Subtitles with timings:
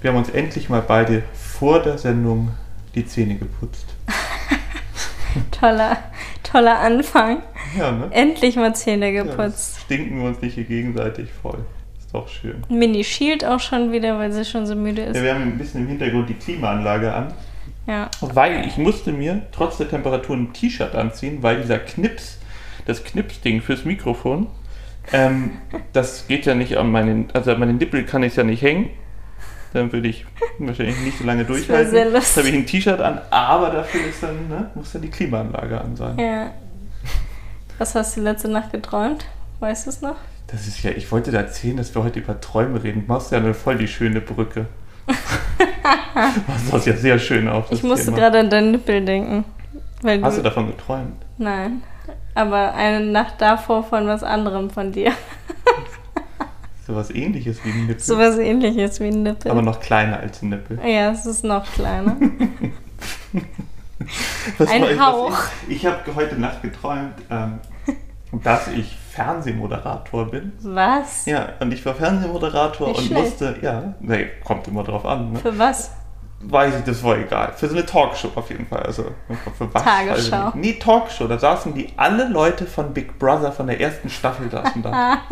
[0.00, 2.50] Wir haben uns endlich mal beide vor der Sendung
[2.94, 3.86] die Zähne geputzt.
[5.50, 5.98] toller,
[6.42, 7.42] toller Anfang.
[7.76, 8.08] Ja, ne?
[8.10, 9.74] Endlich mal Zähne Ja, geputzt.
[9.76, 11.58] jetzt stinken wir uns nicht hier gegenseitig voll.
[11.98, 12.62] Ist doch schön.
[12.68, 15.22] Mini schielt auch schon wieder, weil sie schon so müde Ja, ist.
[15.22, 17.34] wir haben ein bisschen im Hintergrund die Klimaanlage an.
[17.86, 18.10] Ja.
[18.20, 22.38] Weil ich musste mir trotz der Temperatur ein T-Shirt anziehen, weil dieser Knips,
[22.86, 24.46] das Knipsding fürs Mikrofon,
[25.12, 25.52] ähm,
[25.92, 28.90] das geht ja nicht an meinen, also an meinen Nippel kann ich ja nicht hängen.
[29.72, 30.24] Dann würde ich
[30.58, 31.90] wahrscheinlich nicht so lange durchhalten.
[31.90, 35.10] sehr Jetzt habe ich ein T-Shirt an, aber dafür ist dann, ne, muss dann die
[35.10, 36.18] Klimaanlage an sein.
[36.18, 36.50] ja.
[37.78, 39.24] Was hast du letzte Nacht geträumt?
[39.60, 40.16] Weißt du es noch?
[40.48, 43.06] Das ist ja, ich wollte da erzählen, dass wir heute über Träume reden.
[43.06, 44.66] Du machst ja eine voll die schöne Brücke.
[45.06, 47.68] das sah ja sehr schön auf.
[47.68, 49.44] das Ich musste gerade an deinen Nippel denken.
[50.04, 51.22] Hast du du, davon geträumt?
[51.38, 51.82] Nein.
[52.34, 55.12] Aber eine Nacht davor von was anderem von dir.
[56.88, 58.02] So was ähnliches wie ein Nippel.
[58.02, 59.50] Sowas ähnliches wie ein Nippel.
[59.50, 60.80] aber noch kleiner als ein Nippel.
[60.82, 62.16] ja, es ist noch kleiner.
[64.58, 65.36] Ein Hauch.
[65.68, 67.58] Ich ich habe heute Nacht geträumt, ähm,
[68.42, 70.52] dass ich Fernsehmoderator bin.
[70.62, 71.26] Was?
[71.26, 73.22] Ja, und ich war Fernsehmoderator Nicht und schlecht.
[73.22, 75.40] musste, ja, nee, kommt immer drauf an, ne?
[75.40, 75.90] Für was?
[76.40, 77.52] Weiß ich, das war egal.
[77.54, 78.84] Für so eine Talkshow auf jeden Fall.
[78.84, 79.06] Also
[79.58, 79.82] für was?
[79.82, 80.44] Tagesschau.
[80.46, 80.54] nicht.
[80.54, 81.26] Nee, Talkshow.
[81.26, 85.18] Da saßen die alle Leute von Big Brother von der ersten Staffel saßen da.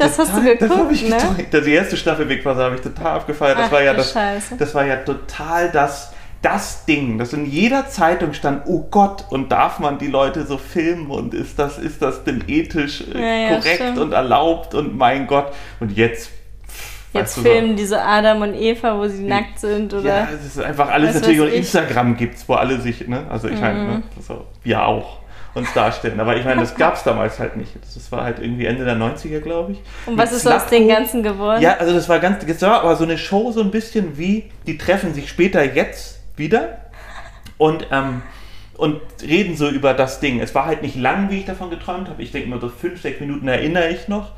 [0.00, 1.16] Das hast du Total- Das geguckt, ich ne?
[1.16, 1.66] geträumt.
[1.66, 3.58] Die erste Staffel Big Brother habe ich total abgefeiert.
[3.58, 4.56] Das Ach, war ja das, Scheiße.
[4.58, 6.12] das war ja total das,
[6.42, 10.56] das Ding, das in jeder Zeitung stand, oh Gott, und darf man die Leute so
[10.58, 13.98] filmen und ist das, ist das denn ethisch äh, Ja, ja, korrekt stimmt.
[13.98, 15.52] und erlaubt und mein Gott.
[15.80, 16.28] Und jetzt.
[16.66, 20.08] pff, Jetzt weißt du filmen diese Adam und Eva, wo sie nackt sind, So, oder?
[20.08, 21.52] ja, es ist einfach alles Was natürlich und.
[21.52, 25.19] Instagram gibt's, wo alle sich, ne, also ich meine, ne, so, wir auch
[25.54, 26.20] uns darstellen.
[26.20, 27.72] Aber ich meine, das gab's damals halt nicht.
[27.76, 29.78] Das, war halt irgendwie Ende der 90er, glaube ich.
[30.06, 30.88] Und Mit was ist aus den.
[30.88, 31.60] Ganzen geworden?
[31.62, 34.50] Ja, also das war ganz, das war aber so eine Show so ein bisschen wie,
[34.66, 36.78] die treffen sich später jetzt wieder
[37.58, 38.22] und, ähm,
[38.76, 40.40] und reden so über das Ding.
[40.40, 42.22] Es war halt nicht lang, wie ich davon geträumt habe.
[42.22, 44.32] Ich denke mal, so fünf, sechs Minuten erinnere ich noch.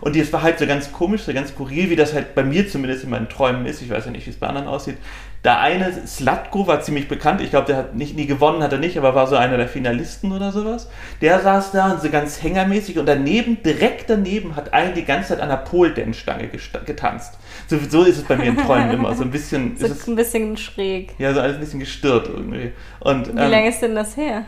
[0.00, 2.68] Und es war halt so ganz komisch, so ganz skurril, wie das halt bei mir
[2.68, 3.82] zumindest in meinen Träumen ist.
[3.82, 4.96] Ich weiß ja nicht, wie es bei anderen aussieht.
[5.44, 7.40] Der eine, Slatko, war ziemlich bekannt.
[7.40, 9.68] Ich glaube, der hat nicht nie gewonnen, hat er nicht, aber war so einer der
[9.68, 10.88] Finalisten oder sowas.
[11.20, 15.40] Der saß da so ganz hängermäßig und daneben, direkt daneben, hat einer die ganze Zeit
[15.40, 17.38] an der Pole-Dance-Stange gesta- getanzt.
[17.68, 19.14] So, so ist es bei mir in Träumen immer.
[19.14, 21.14] So ein bisschen, So ist es, ein bisschen schräg.
[21.18, 22.72] ja, so alles ein bisschen gestört irgendwie.
[22.98, 24.44] Und, Wie lange ist denn das her?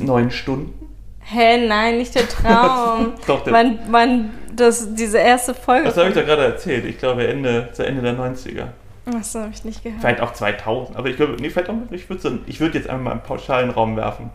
[0.00, 0.74] Neun Stunden?
[1.20, 3.12] Hä, nein, nicht der Traum.
[3.26, 3.52] Doch, der-
[3.90, 4.30] wann
[4.60, 5.86] das, diese erste Folge.
[5.86, 6.84] Das habe ich doch gerade erzählt.
[6.84, 8.68] Ich glaube Ende, zu Ende der 90er.
[9.16, 10.00] Achso, habe ich nicht gehört.
[10.00, 10.96] Vielleicht auch 2000.
[10.96, 13.22] Aber ich glaube, nee, vielleicht auch, ich würde so, ich würde jetzt einmal mal einen
[13.22, 14.30] pauschalen Raum werfen.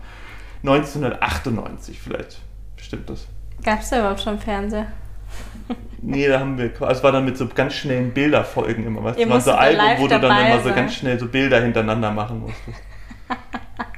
[0.64, 2.40] 1998 vielleicht.
[2.78, 3.28] Stimmt das?
[3.64, 4.88] Gab es da überhaupt schon Fernseher?
[6.02, 9.04] Nee, da haben wir, also es war dann mit so ganz schnellen Bilderfolgen immer.
[9.04, 9.20] Weißt?
[9.20, 12.12] Ihr du, waren so Alben, wo du dann immer so ganz schnell so Bilder hintereinander
[12.12, 12.82] machen musstest.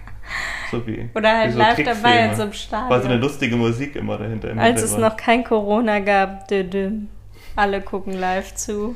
[0.79, 1.09] so wie.
[1.15, 2.01] Oder halt wie so live Trickfilme.
[2.01, 3.21] dabei in so einem War so eine Stadion.
[3.21, 4.49] lustige Musik immer dahinter.
[4.51, 6.47] im Als es noch kein Corona gab.
[6.47, 7.09] Düdüm.
[7.55, 8.95] Alle gucken live zu.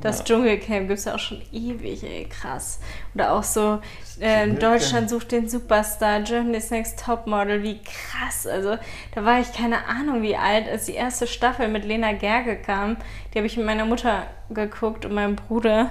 [0.00, 0.24] Das Ja.
[0.26, 2.80] Dschungelcamp gibt es ja auch schon ewig, ey, krass.
[3.14, 3.80] Oder auch so,
[4.20, 4.46] äh.
[4.50, 8.46] Deutschland sucht den Superstar, Germany's Next Topmodel, wie krass.
[8.46, 8.76] Also,
[9.14, 12.98] da war ich keine Ahnung, wie alt, als die erste Staffel mit Lena Gerge kam.
[13.32, 15.90] Die habe ich mit meiner Mutter geguckt und meinem Bruder.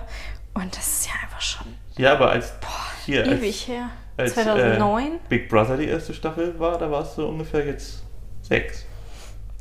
[0.53, 1.65] Und das ist ja einfach schon
[1.97, 2.53] Ja, aber als
[3.07, 3.89] hier als, ewig her.
[4.17, 5.05] Als 2009?
[5.05, 8.03] Äh, Big Brother die erste Staffel war, da warst du ungefähr jetzt
[8.41, 8.85] sechs.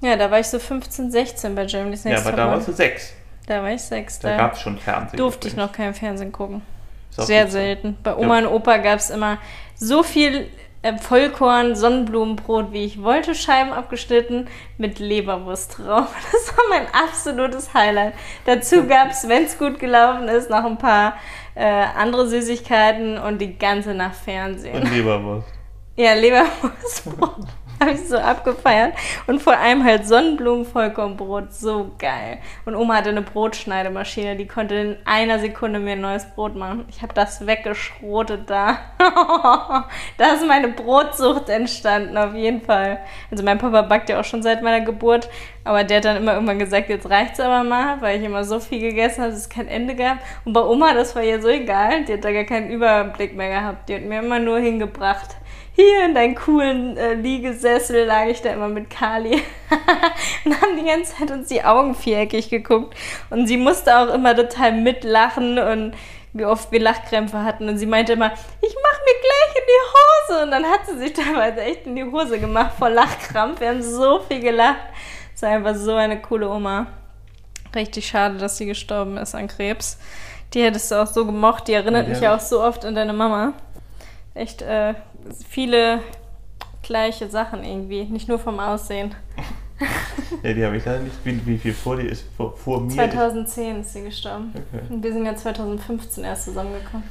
[0.00, 2.72] Ja, da war ich so 15, 16 bei Germany's Ja, Next aber da warst du
[2.72, 3.12] sechs.
[3.46, 4.18] Da war ich sechs.
[4.18, 5.16] Da Da gab es schon Fernsehen.
[5.18, 5.70] durfte ich übrigens.
[5.70, 6.62] noch kein Fernsehen gucken.
[7.10, 7.96] Sehr selten.
[8.02, 9.38] Bei Oma und Opa gab es immer
[9.76, 10.48] so viel
[10.84, 16.14] äh, Vollkorn, Sonnenblumenbrot, wie ich wollte, Scheiben abgeschnitten mit Leberwurst drauf.
[16.32, 18.14] Das war mein absolutes Highlight.
[18.44, 21.14] Dazu gab es, wenn es gut gelaufen ist, noch ein paar
[21.54, 24.82] äh, andere Süßigkeiten und die ganze Nacht Fernsehen.
[24.82, 25.48] Und Leberwurst.
[25.96, 27.46] Ja, Leberwurstbrot
[27.84, 28.94] habe ich so abgefeiert.
[29.26, 32.38] Und vor allem halt Sonnenblumen-Vollkornbrot, so geil.
[32.64, 36.84] Und Oma hatte eine Brotschneidemaschine, die konnte in einer Sekunde mir ein neues Brot machen.
[36.88, 38.78] Ich habe das weggeschrotet da.
[40.18, 43.00] da ist meine Brotsucht entstanden, auf jeden Fall.
[43.30, 45.28] Also mein Papa backt ja auch schon seit meiner Geburt,
[45.64, 48.60] aber der hat dann immer irgendwann gesagt, jetzt reicht's aber mal, weil ich immer so
[48.60, 50.18] viel gegessen habe, dass es kein Ende gab.
[50.44, 53.48] Und bei Oma, das war ihr so egal, die hat da gar keinen Überblick mehr
[53.48, 53.88] gehabt.
[53.88, 55.36] Die hat mir immer nur hingebracht
[55.76, 59.42] hier in deinen coolen äh, Liegesessel lag ich da immer mit Kali
[60.44, 62.96] und haben die ganze Zeit uns die Augen viereckig geguckt
[63.30, 65.94] und sie musste auch immer total mitlachen und
[66.32, 68.26] wie oft wir Lachkrämpfe hatten und sie meinte immer,
[68.60, 71.96] ich mach mir gleich in die Hose und dann hat sie sich teilweise echt in
[71.96, 73.60] die Hose gemacht vor Lachkrampf.
[73.60, 74.80] Wir haben so viel gelacht.
[75.34, 76.86] Es war einfach so eine coole Oma.
[77.74, 79.98] Richtig schade, dass sie gestorben ist an Krebs.
[80.54, 81.66] Die hättest du auch so gemocht.
[81.66, 82.12] Die erinnert Ja.
[82.12, 83.52] mich ja auch so oft an deine Mama.
[84.34, 84.94] Echt äh,
[85.48, 86.00] viele
[86.82, 88.04] gleiche Sachen irgendwie.
[88.04, 89.14] Nicht nur vom Aussehen.
[90.44, 91.16] Ja, die habe ich leider nicht.
[91.24, 92.24] Wie, wie viel vor dir ist?
[92.36, 92.92] Vor, vor mir?
[92.92, 94.52] 2010 ist sie gestorben.
[94.54, 94.84] Okay.
[94.88, 97.02] Und wir sind ja 2015 erst zusammengekommen.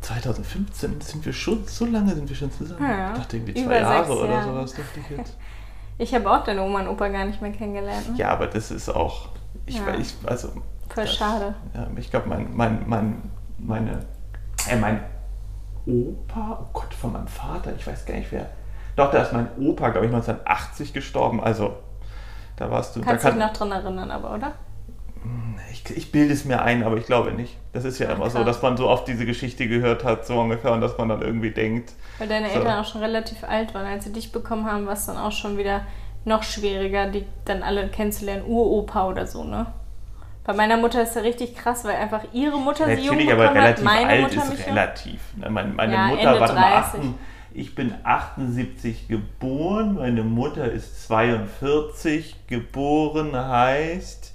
[0.00, 2.82] 2015 sind wir schon, so lange sind wir schon zusammen.
[2.88, 4.50] Ja, ich dachte irgendwie zwei Jahre oder Jahre.
[4.52, 5.36] sowas, dachte ich jetzt.
[5.98, 8.10] Ich habe auch deine Oma und Opa gar nicht mehr kennengelernt.
[8.12, 8.16] Ne?
[8.18, 9.28] Ja, aber das ist auch.
[9.66, 9.94] Ich, Ja.
[9.94, 10.48] ich also.
[10.88, 11.54] Voll das- schade.
[11.74, 14.06] Ja, ich glaube, mein, mein, mein, meine,
[14.68, 15.00] äh, mein
[15.86, 18.46] Opa, oh Gott, von meinem Vater, ich weiß gar nicht wer.
[18.96, 21.42] Doch, da ist mein Opa, glaube ich, 1980 gestorben.
[21.42, 21.74] Also,
[22.56, 23.00] da warst du.
[23.00, 24.52] Kannst da dich noch dran erinnern, aber, oder?
[25.70, 27.56] Ich, ich bilde es mir ein, aber ich glaube nicht.
[27.72, 28.46] Das ist ja Ach, immer so, krass.
[28.46, 31.50] dass man so oft diese Geschichte gehört hat, so ungefähr, und dass man dann irgendwie
[31.52, 32.58] denkt, Weil deine So.
[32.58, 33.86] Eltern auch schon relativ alt waren.
[33.86, 35.82] Als sie dich bekommen haben, war es dann auch schon wieder
[36.24, 38.44] noch schwieriger, die dann alle kennenzulernen.
[38.46, 39.66] Uropa oder so, ne?
[40.44, 43.42] Bei meiner Mutter ist ja richtig krass, weil einfach ihre Mutter sie jung natürlich aber
[43.42, 45.20] bekommen hat, relativ meine alt Mutter ist relativ.
[45.36, 47.00] Ne, Meine, meine Ja, Mutter Ende war mal 30.
[47.00, 47.14] 18,
[47.54, 54.32] ich bin 78 geboren, meine Mutter ist 42 geboren, heißt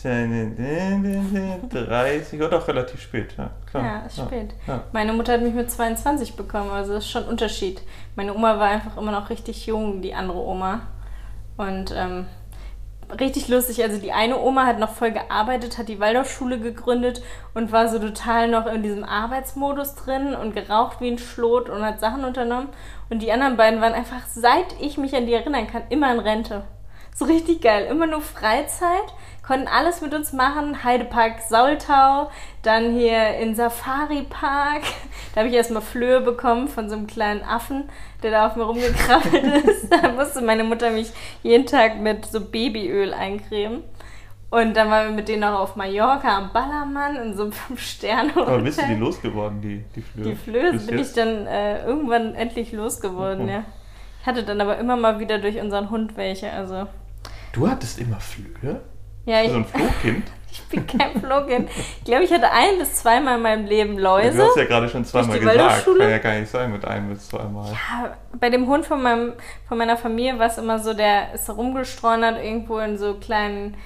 [0.00, 3.50] 30, oder auch relativ spät, ja.
[3.68, 3.84] Klar.
[3.84, 4.54] Ja, ist spät.
[4.68, 4.84] Ja.
[4.92, 7.82] Meine Mutter hat mich mit 22 bekommen, also das ist schon ein Unterschied.
[8.14, 10.82] Meine Oma war einfach immer noch richtig jung, die andere Oma.
[11.56, 12.26] Und ähm,
[13.20, 17.22] richtig lustig, also die eine Oma hat noch voll gearbeitet, hat die Waldorfschule gegründet
[17.54, 21.82] und war so total noch in diesem Arbeitsmodus drin und geraucht wie ein Schlot und
[21.82, 22.68] hat Sachen unternommen.
[23.10, 26.20] Und die anderen beiden waren einfach, seit ich mich an die erinnern kann, immer in
[26.20, 26.64] Rente.
[27.14, 27.86] So richtig geil.
[27.86, 29.12] Immer nur Freizeit,
[29.48, 30.84] konnten alles mit uns machen.
[30.84, 32.30] Heidepark Saultau,
[32.62, 34.82] dann hier in Safari Park.
[35.34, 37.88] Da habe ich erstmal Flöhe bekommen von so einem kleinen Affen,
[38.22, 39.90] der da auf mir rumgekrabbelt ist.
[39.90, 41.10] Da musste meine Mutter mich
[41.42, 43.82] jeden Tag mit so Babyöl eincremen.
[44.50, 48.32] Und dann waren wir mit denen auch auf Mallorca am Ballermann in so einem Fünf-Sterne.
[48.36, 50.24] Aber bist du die losgeworden, die, die Flöhe?
[50.24, 51.16] Die Flöhe Bis bin ich jetzt?
[51.18, 53.48] dann äh, irgendwann endlich losgeworden, Mhm.
[53.50, 53.64] ja.
[54.22, 56.86] Ich hatte dann aber immer mal wieder durch unseren Hund welche, also.
[57.52, 58.80] Du hattest immer Flöhe?
[59.28, 60.24] Ja, ich, So ein Flohkind?
[60.50, 61.68] ich bin kein Flogin.
[61.98, 64.38] Ich glaube, ich hatte ein bis zweimal in meinem Leben Läuse.
[64.38, 65.84] Du hast ja gerade schon zweimal gesagt.
[65.84, 67.70] Kann ja gar nicht sein mit ein bis zweimal.
[67.70, 69.34] Ja, Bei dem Hund von, meinem,
[69.68, 73.76] von meiner Familie war es immer so, der ist rumgestreunert irgendwo in so kleinen,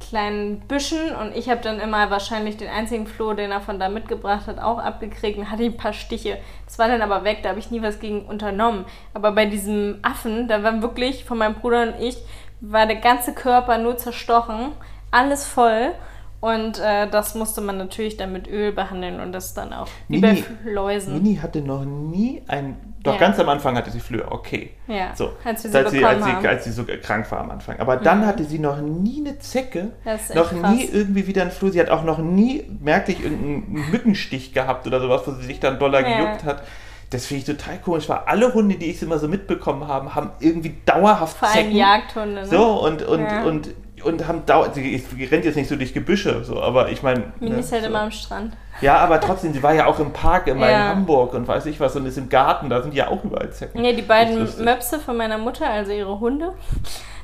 [0.00, 3.88] kleinen Büschen und ich habe dann immer wahrscheinlich den einzigen Floh, den er von da
[3.88, 6.38] mitgebracht hat, auch abgekriegt und hatte ein paar Stiche.
[6.66, 8.84] Das war dann aber weg, da habe ich nie was gegen unternommen.
[9.14, 12.18] Aber bei diesem Affen, da waren wirklich von meinem Bruder und ich,
[12.60, 14.72] war der ganze Körper nur zerstochen,
[15.10, 15.92] alles voll.
[16.40, 20.20] Und äh, das musste man natürlich dann mit Öl behandeln und das dann auch wie
[20.20, 21.42] Mini- bei Läusen.
[21.42, 22.76] Hatte noch nie ein.
[23.02, 23.18] Doch Ja.
[23.20, 24.70] ganz am Anfang hatte sie Flöhe, okay.
[24.86, 27.50] Ja, So, als wir sie als, sie, als, sie, als sie so krank war am
[27.50, 27.80] Anfang.
[27.80, 29.90] Aber dann hatte sie noch nie eine Zecke,
[30.34, 30.92] noch nie krass.
[30.92, 31.70] irgendwie wieder einen Floh.
[31.70, 35.80] Sie hat auch noch nie merklich irgendeinen Mückenstich gehabt oder sowas, wo sie sich dann
[35.80, 36.18] doller Ja.
[36.22, 36.62] gejuckt hat.
[37.10, 40.30] Das finde ich total komisch, weil alle Hunde, die ich immer so mitbekommen habe, haben
[40.40, 41.76] irgendwie dauerhaft Vor allem Zecken.
[41.76, 42.34] Jagdhunde.
[42.42, 42.46] Ne?
[42.46, 43.44] So, und, und, Ja.
[43.44, 43.70] und,
[44.04, 47.32] und haben dauernd, sie, rennt jetzt nicht so durch Gebüsche, so, aber ich meine.
[47.40, 47.88] Mini ne, ist halt so.
[47.88, 48.52] immer am Strand.
[48.82, 50.90] Ja, aber trotzdem, sie war ja auch im Park immer Ja.
[50.92, 53.50] in Hamburg und weiß ich was und ist im Garten, da sind ja auch überall
[53.50, 53.82] Zecken.
[53.82, 54.46] Ja, die beiden.
[54.62, 56.52] Möpse von meiner Mutter, also ihre Hunde,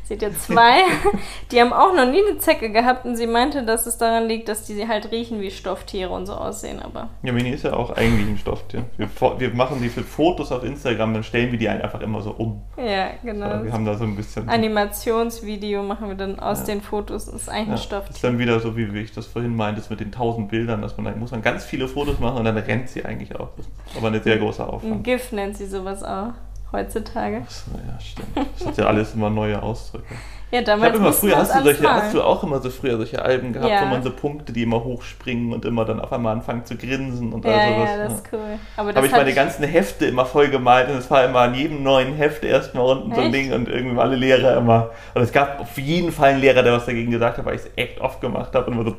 [0.04, 0.80] seht ihr zwei,
[1.50, 4.48] die haben auch noch nie eine Zecke gehabt und sie meinte, dass es daran liegt,
[4.48, 7.90] dass die halt riechen wie Stofftiere und so aussehen, aber Ja, Mini ist ja auch
[7.90, 8.84] eigentlich ein Stofftier.
[8.96, 9.08] Wir,
[9.38, 12.62] wir machen die für Fotos auf Instagram, dann stellen wir die einfach immer so um.
[12.76, 13.58] ja, genau.
[13.58, 14.48] So, wir haben da so ein bisschen.
[14.48, 16.66] Animationsvideo machen wir dann aus Ja.
[16.66, 17.26] den Fotos.
[17.26, 18.30] Das ist eigentlich ja, ein ist Stofftier.
[18.30, 21.12] dann wieder so, wie ich das vorhin meinte, mit den tausend Bildern, dass man, da
[21.18, 23.48] muss man ganz viele Fotos machen und dann rennt sie eigentlich auch.
[23.56, 25.04] Das ist aber ein sehr großer Ein Aufwand.
[25.04, 26.32] GIF nennt sie sowas auch
[26.74, 27.42] heutzutage.
[27.48, 28.48] So, ja, stimmt.
[28.58, 30.04] Das hat ja alles immer neue Ausdrücke.
[30.50, 32.96] Ja, Ich damals habe immer früher, hast du, solche, hast du auch immer so früher
[32.96, 33.80] solche Alben gehabt, Ja.
[33.82, 37.32] wo man so Punkte, die immer hochspringen und immer dann auf einmal anfangen zu grinsen
[37.32, 37.88] und all ja, sowas.
[37.88, 38.38] ja, das ist cool.
[38.76, 41.54] Aber das habe ich meine ganzen Hefte immer voll gemalt und es war immer an
[41.54, 43.34] jedem neuen Heft erstmal unten so ein Echt?
[43.34, 44.90] Ding und irgendwie alle Lehrer immer.
[45.14, 47.62] Und es gab auf jeden Fall einen Lehrer, der was dagegen gesagt hat, weil ich
[47.62, 48.96] es echt oft gemacht habe und immer so.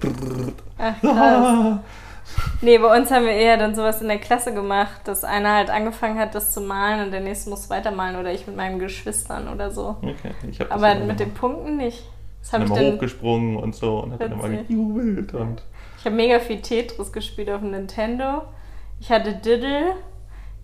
[0.77, 1.77] Ach, krass.
[2.61, 5.69] Nee, bei uns haben wir eher dann sowas in der Klasse gemacht, dass einer halt
[5.69, 9.47] angefangen hat, das zu malen und der nächste muss weitermalen oder ich mit meinen Geschwistern
[9.47, 9.97] oder so.
[10.01, 12.03] Okay, ich habe Aber mit den Punkten nicht.
[12.41, 12.93] Das bin habe ich immer dann.
[12.95, 15.63] hochgesprungen und so und habe dann immer gejubelt und
[15.99, 18.43] Ich habe mega viel Tetris gespielt auf dem Nintendo.
[18.99, 19.95] Ich hatte Diddle.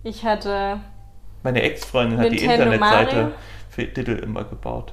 [0.02, 0.80] Ich hatte.
[1.42, 3.32] meine Ex-Freundin hat die Internetseite Mario?
[3.68, 4.92] für Diddle immer gebaut.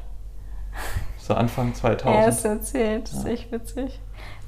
[1.17, 2.15] so Anfang 2000.
[2.15, 3.03] Ja, hast du erzählt.
[3.03, 3.99] Das ist echt witzig.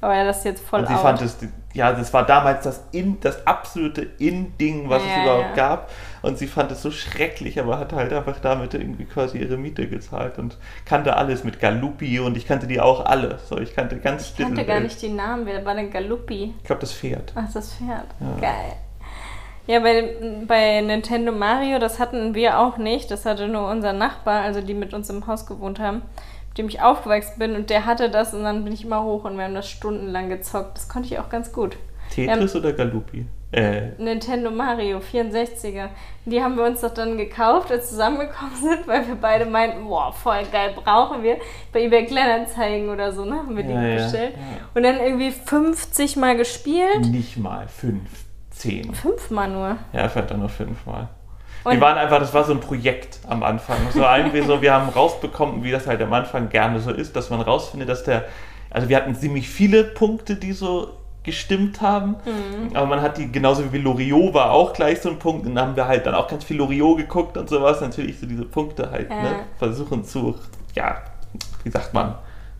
[0.02, 1.00] Aber ja, das ist jetzt voll Und sie out.
[1.00, 1.38] fand es,
[1.74, 5.68] ja, das war damals das, in, das absolute In-Ding, was Ja, es überhaupt ja.
[5.68, 5.90] gab.
[6.22, 9.86] Und sie fand es so schrecklich, aber hat halt einfach damit irgendwie quasi ihre Miete
[9.86, 13.38] gezahlt und kannte alles mit Galupi und ich kannte die auch alle.
[13.48, 15.46] So, ich kannte ganz ich kannte gar nicht die Namen.
[15.46, 16.52] Wer war denn Galuppi?
[16.58, 17.32] Ich glaube, das Pferd.
[17.36, 18.06] Ach, das Pferd.
[18.20, 18.40] Ja.
[18.40, 18.72] Geil.
[19.68, 20.16] Ja, bei,
[20.48, 23.10] bei Nintendo Mario, das hatten wir auch nicht.
[23.12, 26.02] Das hatte nur unser Nachbar, also die mit uns im Haus gewohnt haben,
[26.52, 27.56] mit dem ich aufgewachsen bin.
[27.56, 30.28] Und der hatte das und dann bin ich immer hoch und wir haben das stundenlang
[30.28, 30.76] gezockt.
[30.76, 31.76] Das konnte ich auch ganz gut.
[32.10, 33.26] Tetris oder Galupi?
[33.52, 35.88] Äh, Nintendo Mario 64er.
[36.24, 39.84] Die haben wir uns doch dann gekauft, als wir zusammengekommen sind, weil wir beide meinten,
[39.84, 41.36] boah, voll geil, brauchen wir.
[41.72, 43.36] Bei eBay Kleinanzeigen oder so, ne?
[43.36, 44.34] Haben wir die Ja, ja, bestellt.
[44.36, 44.66] ja.
[44.74, 47.06] Und dann irgendwie 50 Mal gespielt.
[47.10, 48.08] nicht mal fünf,
[48.50, 48.94] zehn.
[48.94, 49.76] Fünfmal nur.
[49.92, 51.08] Ja, vielleicht dann nur fünfmal.
[51.64, 53.76] Und- Die waren einfach, das war so ein Projekt am Anfang.
[53.92, 57.30] So irgendwie so, wir haben rausbekommen, wie das halt am Anfang gerne so ist, dass
[57.30, 58.24] man rausfindet, dass der,
[58.70, 60.88] also wir hatten ziemlich viele Punkte, die so
[61.24, 62.74] gestimmt haben, Mhm.
[62.74, 65.68] aber man hat die, genauso wie Loriot war auch gleich so ein Punkt, und dann
[65.68, 68.90] haben wir halt dann auch ganz viel Loriot geguckt und sowas, natürlich so diese Punkte
[68.90, 69.22] halt, Ja.
[69.22, 70.34] ne, versuchen zu,
[70.74, 70.96] ja,
[71.62, 72.16] wie sagt man,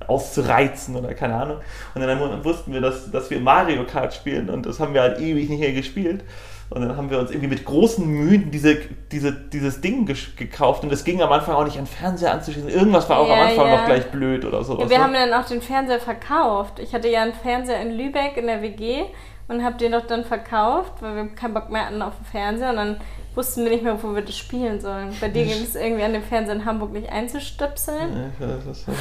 [0.07, 1.57] auszureizen oder keine Ahnung.
[1.95, 5.19] Und dann wussten wir, dass, dass wir Mario Kart spielen und das haben wir halt
[5.21, 6.23] ewig nicht mehr gespielt.
[6.73, 8.77] Und dann haben wir uns irgendwie mit großen Mühen diese,
[9.11, 12.71] diese, dieses Ding gekauft und es ging am Anfang auch nicht an Fernseher anzuschließen.
[12.71, 13.77] Irgendwas war auch Ja, am Anfang ja.
[13.77, 14.85] noch gleich blöd oder sowas.
[14.85, 15.05] Ja, wir ne?
[15.05, 16.79] haben dann auch den Fernseher verkauft.
[16.79, 19.05] Ich hatte ja einen Fernseher in Lübeck in der WG
[19.53, 22.71] und habe den doch dann verkauft, weil wir keinen Bock mehr hatten auf den Fernseher
[22.71, 22.97] und dann
[23.35, 25.17] wussten wir nicht mehr, wo wir das spielen sollen.
[25.21, 28.87] Bei dir ging es irgendwie an dem Fernseher in Hamburg nicht einzustöpseln Ja, das ist
[28.87, 28.93] so.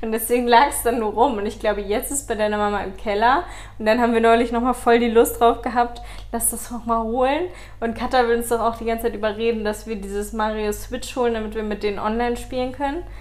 [0.00, 2.56] und deswegen lag es dann nur rum und ich glaube, jetzt ist es bei deiner
[2.56, 3.44] Mama im Keller
[3.78, 6.00] und dann haben wir neulich nochmal voll die Lust drauf gehabt,
[6.32, 7.42] lass das doch mal holen
[7.80, 11.14] und Katha will uns doch auch die ganze Zeit überreden, dass wir dieses Mario Switch
[11.16, 13.02] holen, damit wir mit denen online spielen können.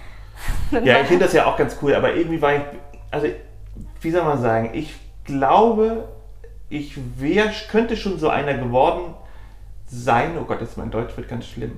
[0.84, 2.62] Ja, ich finde das ja auch ganz cool, aber irgendwie war ich,
[3.10, 3.28] also
[4.02, 6.10] wie soll man sagen, ich glaube,
[6.70, 9.14] ich wär, könnte schon so einer geworden
[9.88, 11.74] sein, oh Gott, jetzt mein Deutsch wird ganz schlimm,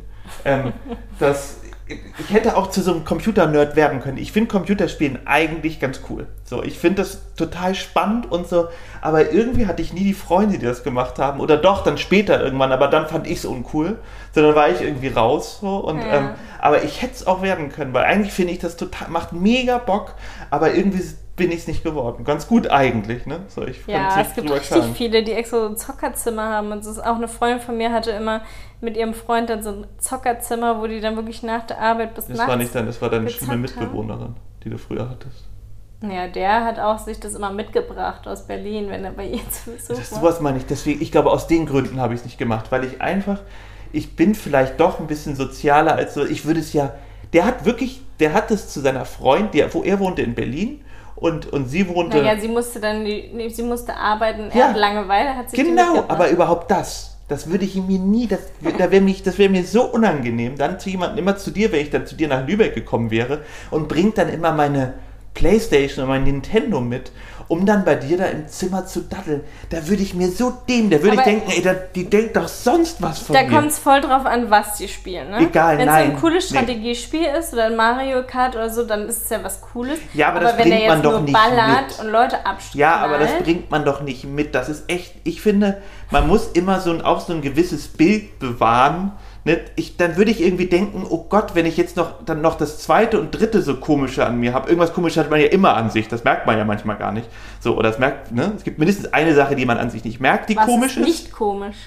[0.46, 0.74] ähm,
[1.20, 1.58] dass
[1.90, 4.18] ich hätte auch zu so einem Computer-Nerd werden können.
[4.18, 6.28] Ich finde Computerspielen eigentlich ganz cool.
[6.44, 8.68] So, ich finde das total spannend und so,
[9.00, 11.40] aber irgendwie hatte ich nie die Freunde, die das gemacht haben.
[11.40, 14.00] Oder doch, dann später irgendwann, aber dann fand ich es uncool.
[14.34, 16.14] Sondern war ich irgendwie raus so und Ja.
[16.14, 16.30] ähm,
[16.60, 19.78] aber ich hätte es auch werden können, weil eigentlich finde ich das total, macht mega
[19.78, 20.16] Bock,
[20.50, 21.04] aber irgendwie
[21.38, 22.26] bin ich es nicht geworden.
[22.26, 23.42] Ganz gut eigentlich, ne?
[23.48, 24.94] So, ich Ja, es gibt richtig klagen.
[24.96, 26.72] viele, die extra so ein Zockerzimmer haben.
[26.74, 28.42] Und auch eine Freundin von mir hatte immer
[28.82, 32.26] mit ihrem Freund dann so ein Zockerzimmer, wo die dann wirklich nach der Arbeit bis
[32.28, 32.50] Das nachts.
[32.50, 33.62] war nicht dein, das war deine schlimme haben.
[33.62, 35.46] Mitbewohnerin, die du früher hattest.
[36.02, 39.72] Ja, der hat auch sich das immer mitgebracht aus Berlin, wenn er bei ihr zu
[39.72, 40.20] Besuch Das, war.
[40.20, 42.84] sowas meine ich, deswegen, ich glaube, aus den Gründen habe ich es nicht gemacht, weil
[42.84, 43.40] ich einfach,
[43.94, 46.94] ich bin vielleicht doch ein bisschen sozialer als so, ich würde es ja,
[47.34, 50.82] der hat wirklich, der hat es zu seiner Freundin, der, wo er wohnte in Berlin
[51.18, 54.62] und, und sie wohnte, Naja, sie musste dann, nee, sie musste arbeiten, Ja.
[54.62, 58.40] er hat Langeweile, hat sich genau, aber überhaupt das, das würde ich mir nie, das,
[58.78, 61.82] da wär mich, das wäre mir so unangenehm, dann zu jemandem, immer zu dir, wenn
[61.82, 64.94] ich dann zu dir nach Lübeck gekommen wäre und bringt dann immer meine
[65.38, 67.12] Playstation und mein Nintendo mit,
[67.48, 69.42] um dann bei dir da im Zimmer zu daddeln.
[69.70, 72.36] Da würde ich mir so dem, da würde ich Aber- denken, ey, da, die denkt
[72.36, 73.50] doch sonst was von Da mir.
[73.52, 75.40] kommt es voll drauf an, was die spielen, ne?
[75.42, 76.12] Egal, Wenn es nein.
[76.12, 76.58] ein cooles Nee.
[76.58, 80.00] Strategiespiel ist oder ein Mario Kart oder so, dann ist es ja was Cooles.
[80.14, 82.00] Ja, aber das wenn der bringt man jetzt doch nur nicht ballert mit.
[82.00, 82.76] und Leute abstrahlt.
[82.76, 84.54] Ja, aber das bringt man doch nicht mit.
[84.56, 88.40] Das ist echt, ich finde, man muss immer so ein, auch so ein gewisses Bild
[88.40, 89.14] bewahren.
[89.48, 89.62] Ne?
[89.78, 92.80] Ich, dann würde ich irgendwie denken, oh Gott, wenn ich jetzt noch, dann noch das
[92.80, 94.68] zweite und dritte so komische an mir habe.
[94.68, 96.10] Irgendwas komisches hat man ja immer an sich.
[96.10, 97.30] Das merkt man ja manchmal gar nicht.
[97.62, 98.52] So, oder das merkt, ne?
[98.58, 101.06] Es gibt mindestens eine Sache, die man an sich nicht merkt, die was komisch ist
[101.06, 101.78] nicht komisch.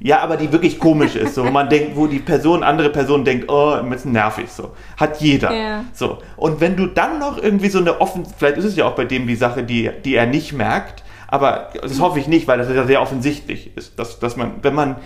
[0.00, 1.36] Ja, aber die wirklich komisch ist.
[1.36, 4.50] So, wo man denkt, wo die Person, andere Person denkt, oh, ein bisschen nervig.
[4.50, 4.72] So.
[4.96, 5.52] Hat jeder.
[5.52, 5.84] Ja.
[5.92, 6.18] So.
[6.36, 9.04] Und wenn du dann noch irgendwie so eine offen, vielleicht ist es ja auch bei
[9.04, 12.68] dem die Sache, die, die er nicht merkt, aber das hoffe ich nicht, weil das
[12.74, 14.96] ja sehr offensichtlich ist, dass, dass man, wenn man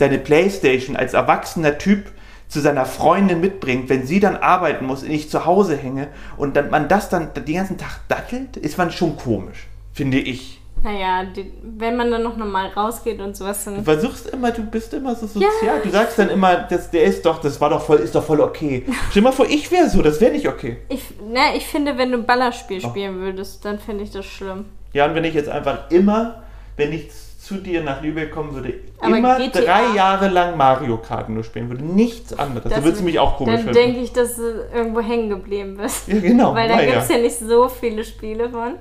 [0.00, 2.10] seine Playstation als erwachsener Typ
[2.48, 6.56] zu seiner Freundin mitbringt, wenn sie dann arbeiten muss und ich zu Hause hänge und
[6.56, 10.56] dann man das dann den ganzen Tag dattelt, ist man schon komisch, finde ich.
[10.82, 13.76] Naja, die, wenn man dann noch normal rausgeht und sowas, dann.
[13.76, 15.80] Du versuchst immer, du bist immer so sozial.
[15.84, 18.40] Du sagst dann immer, das, der ist doch, das war doch voll, ist doch voll
[18.40, 18.84] okay.
[19.10, 20.78] Stell dir mal vor, ich wäre so, das wäre nicht okay.
[20.88, 22.88] Ich, na, ich finde, wenn du ein Ballerspiel Oh.
[22.88, 24.64] spielen würdest, dann finde ich das schlimm.
[24.94, 26.42] Ja, und wenn ich jetzt einfach immer,
[26.78, 27.10] wenn ich
[27.50, 31.42] zu dir nach Lübeck kommen würde, Aber immer GTA drei Jahre lang Mario Kart nur
[31.42, 34.68] spielen würde, nichts anderes, dann würdest du mich auch komisch Dann denke ich, dass du
[34.72, 36.06] irgendwo hängen geblieben bist.
[36.06, 37.00] Ja, genau, Weil da gibt ja.
[37.00, 37.18] es ja.
[37.18, 38.74] nicht so viele Spiele von.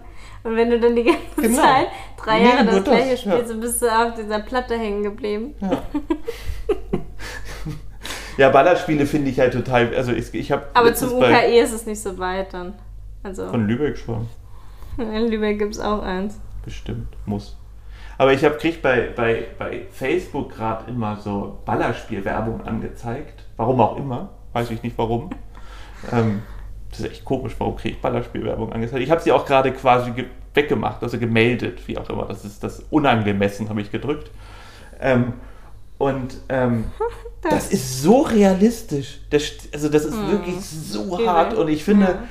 [0.44, 1.58] Und wenn du dann die ganze Genau.
[1.64, 1.88] Zeit
[2.24, 3.18] drei Nee, Jahre nur das gleiche ja.
[3.18, 5.56] spielst, dann bist du auf dieser Platte hängen geblieben.
[8.38, 9.94] Ja, Ballerspiele finde ich halt total.
[9.96, 10.64] Also ich, ich habe.
[10.76, 12.74] Aber zum UKE ist es nicht so weit dann.
[13.24, 14.28] Also Von Lübeck schon.
[14.98, 16.40] in Lübeck gibt es auch eins.
[16.64, 17.08] Bestimmt.
[17.26, 17.58] Muss.
[18.20, 23.46] Aber ich habe krieg bei, bei, bei Facebook gerade immer so Ballerspielwerbung angezeigt.
[23.56, 24.30] Warum auch immer.
[24.54, 25.30] Weiß ich nicht warum.
[26.12, 26.42] ähm,
[26.90, 29.02] das ist echt komisch, warum kriege ich Ballerspielwerbung angezeigt?
[29.02, 32.26] Ich habe sie auch gerade quasi ge weggemacht, also gemeldet, wie auch immer.
[32.26, 34.32] Das ist das unangemessen, habe ich gedrückt.
[35.00, 35.34] Ähm,
[35.98, 36.86] und ähm,
[37.42, 39.22] das, Das- ist so realistisch.
[39.30, 40.32] Das, also das ist Hm.
[40.32, 41.54] wirklich so hart.
[41.54, 42.24] Und ich finde, Ja.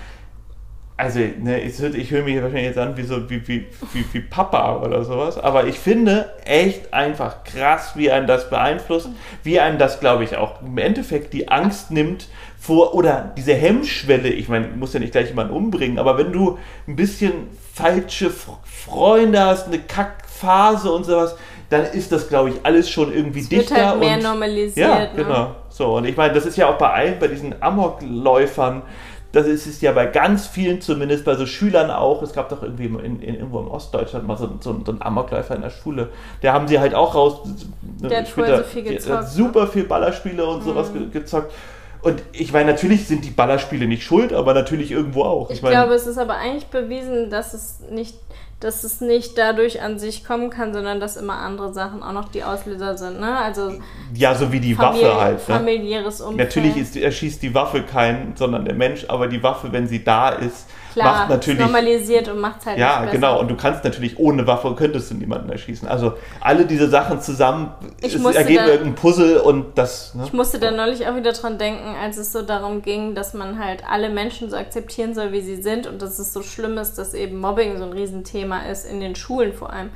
[0.99, 4.21] Also ne, ich, ich höre mich wahrscheinlich jetzt an wie, so, wie, wie, wie, wie
[4.21, 9.09] Papa oder sowas, aber ich finde echt einfach krass, wie einen das beeinflusst,
[9.45, 12.27] wie einem das, glaube ich, auch im Endeffekt die Angst nimmt
[12.59, 16.33] vor, oder diese Hemmschwelle, ich meine, du musst ja nicht gleich jemanden umbringen, aber wenn
[16.33, 21.37] du ein bisschen falsche Freunde hast, eine Kackphase und sowas,
[21.71, 24.89] dann ist das, glaube ich, alles schon irgendwie Es wird dichter halt mehr und normalisiert.
[24.89, 25.11] ja, ne?
[25.15, 25.55] genau.
[25.69, 28.83] So, und ich meine, das ist ja auch bei allen, bei diesen Amokläufern,
[29.33, 32.23] das ist es ja bei ganz vielen zumindest, bei so Schülern auch.
[32.23, 35.55] Es gab doch irgendwie in, in, irgendwo im Ostdeutschland mal so, so, so einen Amokläufer
[35.55, 36.09] in der Schule.
[36.43, 37.41] Der haben sie halt auch raus.
[37.83, 39.29] Der hat später- so viel der hat gezockt, ne?
[39.29, 41.53] super viel Ballerspiele und sowas ge gezockt.
[42.01, 45.51] Und ich meine, natürlich sind die Ballerspiele nicht schuld, aber natürlich irgendwo auch.
[45.51, 48.17] Ich meine, glaube, es ist aber eigentlich bewiesen, dass es nicht,
[48.61, 52.29] dass es nicht dadurch an sich kommen kann, sondern dass immer andere Sachen auch noch
[52.29, 53.21] die Auslöser sind.
[53.21, 53.39] Ne?
[53.39, 53.75] Also
[54.15, 55.49] ja, so wie die Familie, Waffe halt.
[55.49, 55.55] Ne?
[55.55, 56.49] familiäres Umfeld.
[56.49, 60.31] Natürlich ist, erschießt die Waffe keinen, sondern der Mensch, aber die Waffe, wenn sie da
[60.31, 60.67] ist,
[61.05, 61.61] Klar, macht natürlich.
[61.61, 63.41] normalisiert und macht halt Ja, genau.
[63.41, 65.89] Und du kannst natürlich ohne Waffe könntest du niemanden erschießen.
[65.89, 70.15] Also alle diese Sachen zusammen Ich es musste ergeben da- irgendein Puzzle und das.
[70.15, 70.25] Ne?
[70.27, 73.59] Ich musste da neulich auch wieder dran denken, als es so darum ging, dass man
[73.65, 76.99] halt alle Menschen so akzeptieren soll, wie sie sind und dass es so schlimm ist,
[76.99, 79.91] dass eben Mobbing so ein Riesenthema ist, in den Schulen vor allem.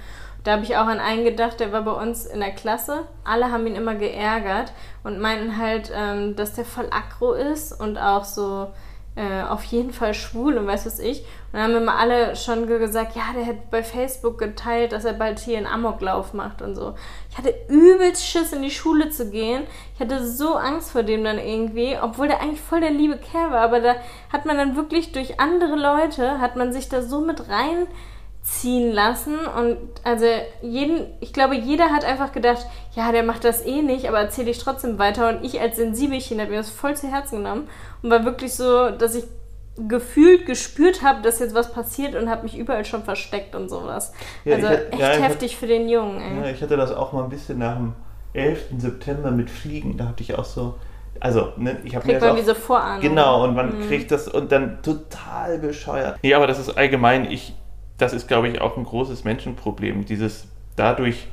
[0.44, 3.02] Da habe ich auch an einen gedacht, der war bei uns in der Klasse.
[3.23, 4.73] Alle haben ihn immer geärgert
[5.04, 8.66] und meinten halt, ähm, dass der voll aggro ist und auch so
[9.14, 11.21] äh, auf jeden Fall schwul und weiß was ich.
[11.21, 11.26] Und
[11.59, 15.12] dann haben immer alle schon ge- gesagt, ja, der hat bei Facebook geteilt, dass er
[15.12, 16.95] bald hier einen Amoklauf macht und so.
[17.31, 19.64] Ich hatte übelst Schiss, in die Schule zu gehen.
[19.95, 23.50] Ich hatte so Angst vor dem dann irgendwie, obwohl der eigentlich voll der liebe Kerl
[23.50, 23.61] war.
[23.61, 23.97] Aber da
[24.33, 27.50] hat man dann wirklich durch andere Leute, hat man sich da so mit
[28.42, 29.34] reinziehen lassen.
[29.46, 30.26] Und also
[30.62, 34.50] jeden, ich glaube, jeder hat einfach gedacht, ja, der macht das eh nicht, aber erzähle
[34.50, 35.28] ich trotzdem weiter.
[35.28, 37.69] Und ich als Sensibelchen habe mir das voll zu Herzen genommen
[38.02, 39.25] und war wirklich so, dass ich
[39.88, 44.12] gefühlt gespürt habe, dass jetzt was passiert und habe mich überall schon versteckt und sowas.
[44.45, 46.45] Ja, also hab- echt ja, heftig für den Jungen, ey.
[46.45, 47.95] Ja, ich hatte das auch mal ein bisschen nach dem
[48.34, 48.78] 11.
[48.78, 49.97] September mit Fliegen.
[49.97, 50.75] Da hatte ich auch so.
[51.21, 53.00] Also, ne, ich habe mir das man auch, diese Vorahnung.
[53.00, 56.19] Genau, und man kriegt das und dann total bescheuert.
[56.23, 57.54] Ja, aber das ist allgemein, ich,
[57.99, 60.05] das ist, glaube ich, auch ein großes Menschenproblem.
[60.05, 61.28] Dieses dadurch,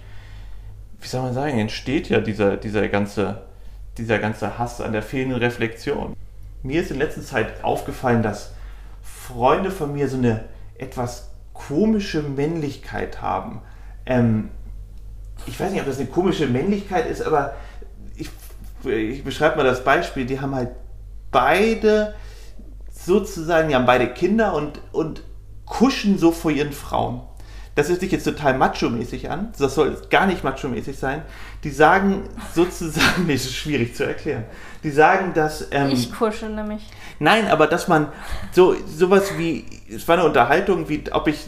[1.02, 3.41] wie soll man sagen, entsteht ja dieser, dieser, ganze,
[3.98, 6.15] dieser ganze Hass an der fehlenden Reflexion.
[6.62, 8.54] Mir ist in letzter Zeit aufgefallen, dass
[9.02, 10.45] Freunde von mir so eine
[10.78, 13.62] etwas komische Männlichkeit haben.
[14.06, 14.50] Ähm,
[15.45, 17.54] ich weiß nicht, ob das eine komische Männlichkeit ist, aber
[18.15, 18.30] ich,
[18.86, 20.26] ich beschreibe mal das Beispiel.
[20.26, 20.72] Die haben halt
[21.32, 22.15] beide
[22.91, 25.24] sozusagen, die haben beide Kinder und, und
[25.69, 27.21] kuschen so vor ihren Frauen.
[27.75, 29.53] Das hört sich jetzt total macho-mäßig an.
[29.58, 31.21] Das soll gar nicht macho-mäßig sein.
[31.63, 34.43] Die sagen sozusagen, nee, das ist schwierig zu erklären.
[34.84, 35.69] Die sagen, dass.
[35.71, 36.82] Ähm, Ich kusche nämlich.
[37.19, 38.08] Nein, aber dass man
[38.51, 41.45] so sowas wie, es war eine Unterhaltung, wie ob ich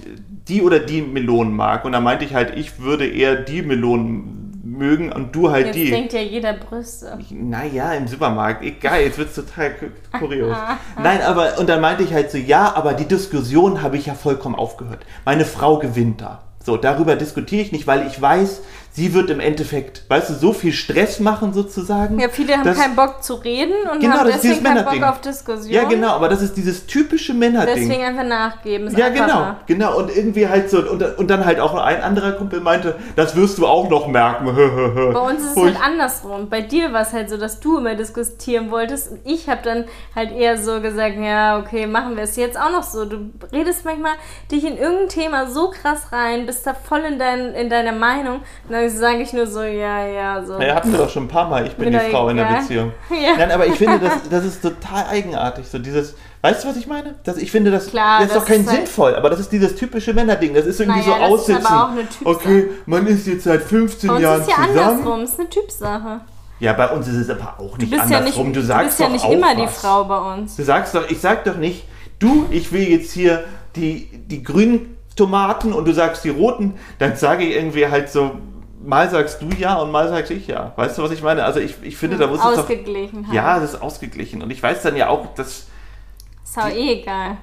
[0.47, 1.83] die oder die Melonen mag.
[1.83, 4.50] Und da meinte ich halt, ich würde eher die Melonen
[4.81, 5.89] mögen und du halt Jetzt die.
[5.91, 7.17] denkt ja jeder Brüste.
[7.29, 10.57] Naja, im Supermarkt, egal, jetzt wird es total ku- kurios.
[11.01, 14.13] Nein, aber, und dann meinte ich halt so, ja, aber die Diskussion habe ich ja
[14.15, 15.05] vollkommen aufgehört.
[15.23, 16.41] Meine Frau gewinnt da.
[16.63, 18.61] So, darüber diskutiere ich nicht, weil ich weiß,
[18.93, 22.19] sie wird im Endeffekt, weißt du, so viel Stress machen sozusagen.
[22.19, 25.21] Ja, viele haben dass- keinen Bock zu reden und Genau, haben deswegen keinen Bock auf
[25.21, 25.71] Diskussion.
[25.71, 27.75] Ja, genau, aber das ist dieses typische Männerding.
[27.87, 28.87] Deswegen einfach nachgeben.
[28.87, 29.57] Ist Ja, einfacher.
[29.67, 29.97] genau, genau.
[29.99, 33.57] Und irgendwie halt so, und, und dann halt auch ein anderer Kumpel meinte, das wirst
[33.57, 34.45] du auch noch merken.
[35.13, 36.49] Bei uns ist es halt andersrum.
[36.49, 39.85] Bei dir war es halt so, dass du immer diskutieren wolltest und ich habe dann
[40.15, 43.05] halt eher so gesagt, ja, okay, machen wir es jetzt auch noch so.
[43.05, 44.13] Du redest manchmal
[44.51, 48.37] dich in irgendein Thema so krass rein, bist da voll in, dein, in deiner Meinung
[48.67, 50.57] und dann sage ich nur so, ja, ja, so.
[50.57, 52.45] Naja, hatten wir doch schon ein paar Mal, ich bin Mir die Frau in der.
[52.45, 52.91] Beziehung.
[53.11, 53.37] Ja.
[53.37, 55.67] Nein, aber ich finde, das, das ist total eigenartig.
[55.67, 57.15] So dieses, weißt du, was ich meine?
[57.23, 59.39] Das, ich finde, das, Klar, das ist doch das kein ist halt- sinnvoll, aber das
[59.39, 60.53] ist dieses typische Männerding.
[60.53, 61.65] Das ist irgendwie Naja, so das ist aussitzen.
[61.65, 62.25] aber auch eine Typsache.
[62.29, 64.77] okay, man ist jetzt seit 15 Bei uns Jahren ist ja zusammen.
[64.79, 66.21] andersrum, ist eine Typsache.
[66.59, 68.47] Ja, bei uns ist es aber auch Du nicht bist ja andersrum.
[68.47, 69.77] nicht, du sagst bist ja nicht immer die was.
[69.81, 70.55] Frau bei uns.
[70.55, 71.85] Du sagst doch, ich sag doch nicht,
[72.19, 73.43] du, ich will jetzt hier
[73.75, 78.31] die, die grünen Tomaten und du sagst die roten, dann sage ich irgendwie halt so,
[78.83, 80.73] mal sagst du ja und mal sag ich ja.
[80.75, 81.43] Weißt du, was ich meine?
[81.43, 82.57] Also ich, ich finde, da muss es doch...
[82.59, 83.35] Ausgeglichen halt.
[83.35, 84.41] Ja, das ist ausgeglichen.
[84.41, 85.67] Und ich weiß dann ja auch, dass...
[86.43, 87.37] Ist auch eh egal.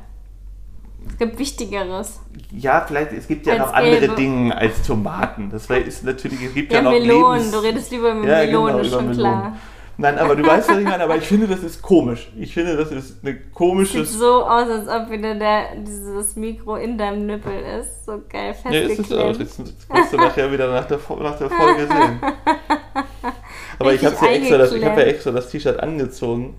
[1.09, 2.21] Es gibt Wichtigeres.
[2.53, 4.15] Ja, vielleicht, es gibt ja Als noch andere gelbe.
[4.17, 5.49] Dinge als Tomaten.
[5.51, 7.39] Das ist natürlich, es gibt Ja, ja, noch Melonen.
[7.39, 7.53] Lebens...
[7.53, 9.19] Du redest lieber über Ja, Melonen, genau, ist schon Melonen.
[9.19, 9.57] klar.
[10.01, 11.03] Nein, aber du weißt, was ich meine.
[11.03, 12.31] Aber ich finde, das ist komisch.
[12.37, 14.13] Ich finde, das ist eine Sieht komisches...
[14.13, 18.07] so aus, als ob wieder der, dieses Mikro in deinem Nippel ist.
[18.07, 19.35] So geil Ja, ist es auch.
[19.35, 19.41] festgeklemmt.
[19.41, 22.21] Jetzt wirst du nachher wieder nach der, nach der Folge sehen.
[23.81, 26.57] Aber ich habe ja extra das, ich hab ja extra das T-Shirt angezogen.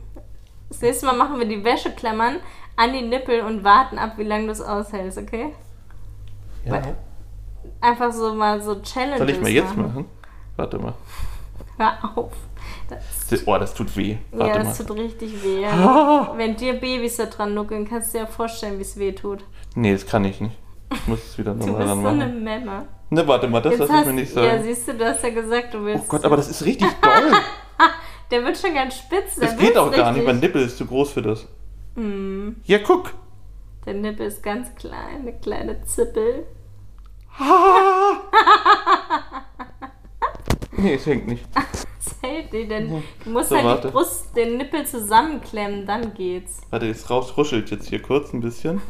[0.68, 2.38] Das nächste Mal machen wir die Wäscheklammern
[2.76, 5.54] an die Nippel und warten ab, wie lange du es aushältst, okay?
[6.66, 6.82] Ja.
[7.80, 10.06] Einfach so mal so Challenges Soll ich mal jetzt machen?
[10.58, 10.94] Warte mal.
[11.78, 12.34] Hör auf.
[12.90, 14.18] Das, Oh, das tut weh.
[14.32, 14.86] ja, Warte das mal.
[14.86, 15.66] tut richtig weh.
[15.66, 16.34] Ah.
[16.36, 19.44] Wenn dir Babys da dran nuckeln, kannst du dir ja vorstellen, wie es weh tut.
[19.76, 20.58] Nee, das kann ich nicht.
[20.94, 22.44] Ich muss es wieder Du nochmal bist dran so eine machen.
[22.44, 22.88] Memme.
[23.12, 24.64] Ne, warte mal, das lass ich mir nicht ja, sagen.
[24.64, 26.04] siehst du, du hast ja gesagt, du willst.
[26.06, 27.32] Oh Gott, aber das ist richtig doll.
[28.32, 29.36] Der wird schon ganz spitz.
[29.40, 30.20] Das geht auch gar nicht.
[30.22, 30.26] richtig.
[30.28, 31.48] Mein Nippel ist zu groß für das.
[31.96, 33.14] Hm, Ja, guck.
[33.86, 36.46] der Nippel ist ganz klein, eine kleine Zippel.
[40.82, 41.46] Nee, es hängt nicht.
[41.54, 43.88] Das hält nicht, denn du musst So, halt warte.
[43.88, 46.62] die Brust, den Nippel zusammenklemmen, dann geht's.
[46.70, 48.82] Warte, es raus, ruschelt jetzt hier kurz ein bisschen.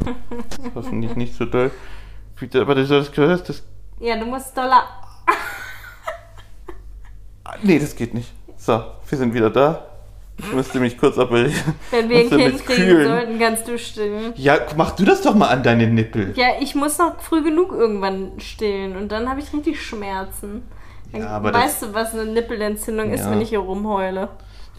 [0.63, 1.71] Das hoffentlich nicht so doll.
[2.39, 3.63] Bitte, aber das, das, das, das
[3.99, 4.83] Ja, du musst doller.
[7.43, 8.31] Ah, Nee, das geht nicht.
[8.57, 9.85] So, wir sind wieder da.
[10.37, 11.53] Ich müsste mich kurz operieren.
[11.91, 14.31] Wenn wir ein Kind kriegen sollten, kannst du stillen.
[14.37, 16.31] Ja, mach du das doch mal an deine Nippel.
[16.37, 20.63] Ja, ich muss noch früh genug irgendwann stillen und dann habe ich richtig Schmerzen.
[21.11, 23.31] Dann Ja, weißt du, was eine Nippelentzündung ist, Ja.
[23.31, 24.29] wenn ich hier rumheule?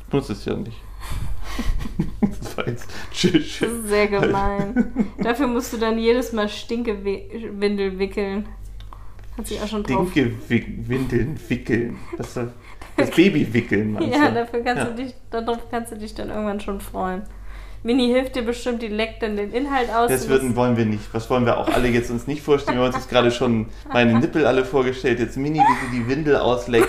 [0.06, 0.76] Ich muss es ja nicht.
[2.20, 3.58] das war jetzt tschüss.
[3.60, 5.10] Das ist sehr gemein.
[5.18, 8.48] Dafür musst du dann jedes Mal Stinkewindel wickeln.
[9.36, 10.12] Hat sich auch schon drauf.
[10.12, 10.32] Dinke
[10.88, 11.98] Windeln wickeln.
[12.16, 12.34] Das,
[12.96, 14.34] das Baby wickeln, meinst Ja, du?
[14.34, 14.90] dafür kannst Ja.
[14.90, 17.22] du dich, darauf kannst du dich dann irgendwann schon freuen.
[17.82, 20.10] Mini hilft dir bestimmt, die leckt dann den Inhalt aus.
[20.10, 21.02] Das würden, wollen wir nicht.
[21.12, 22.76] Was wollen wir auch alle jetzt uns nicht vorstellen?
[22.76, 25.18] Wir haben uns jetzt gerade schon meine Nippel alle vorgestellt.
[25.18, 26.88] Jetzt Mini, wie sie die Windel ausleckt.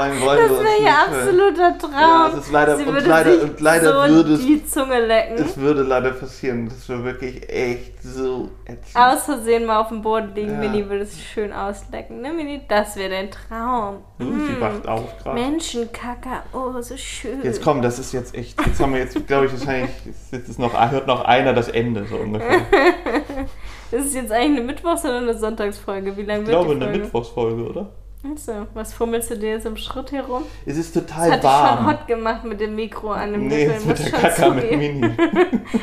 [0.00, 1.92] Allem wollen das wäre ja absoluter Traum.
[1.92, 5.06] Ja, das ist leider- Sie und würde leider- und leider so würde es- die Zunge
[5.06, 5.34] lecken.
[5.44, 6.68] Es würde leider passieren.
[6.68, 8.94] Das wäre wirklich echt so ätzend.
[8.96, 10.58] Aus Versehen mal auf dem Boden liegen, Ja.
[10.68, 12.20] Mini würde sich schön auslecken.
[12.20, 12.62] Ne, Mini?
[12.68, 13.98] Das wäre dein Traum.
[14.18, 14.60] Hm, Sie Mm.
[14.60, 15.40] wacht auf gerade.
[15.40, 17.42] Menschenkacker, oh, so schön.
[17.42, 18.60] Jetzt komm, das ist jetzt echt.
[18.64, 19.90] Jetzt haben wir jetzt, glaube ich, wahrscheinlich.
[20.30, 22.60] Jetzt ist noch, hört noch einer das Ende so ungefähr.
[23.92, 26.16] Ist es jetzt eigentlich eine Mittwochs- oder eine Sonntagsfolge?
[26.16, 26.98] Wie lange Ich wird glaube, die eine Folge?
[27.04, 27.86] Mittwochsfolge, oder?
[28.32, 30.42] Achso, was fummelst du dir jetzt im Schritt herum?
[30.64, 31.86] Es ist Das total hat schon warm.
[31.86, 33.72] hot gemacht mit dem Mikro an dem nee, Nippel.
[33.74, 34.70] jetzt mit der Kaka mit.
[34.76, 35.06] Mini.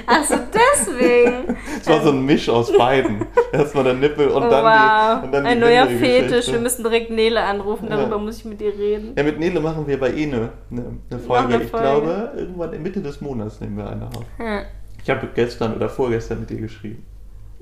[0.08, 1.58] Achso, deswegen.
[1.80, 3.26] Es war so ein Misch aus beiden.
[3.52, 5.20] Erstmal der Nippel und oh, dann wow.
[5.22, 5.86] die, und dann die Ein neuer.
[5.88, 6.52] Fetisch.
[6.52, 7.98] Wir müssen direkt Nele anrufen, Ja.
[7.98, 9.14] darüber muss ich mit dir reden.
[9.18, 11.54] Ja, mit Nele machen wir bei eh eine, eine, eine Folge.
[11.56, 11.86] eine Ich Folge.
[11.86, 14.24] glaube, irgendwann in Mitte des Monats nehmen wir eine auf.
[14.40, 14.64] Ja.
[15.04, 17.06] Ich habe gestern oder vorgestern mit ihr geschrieben.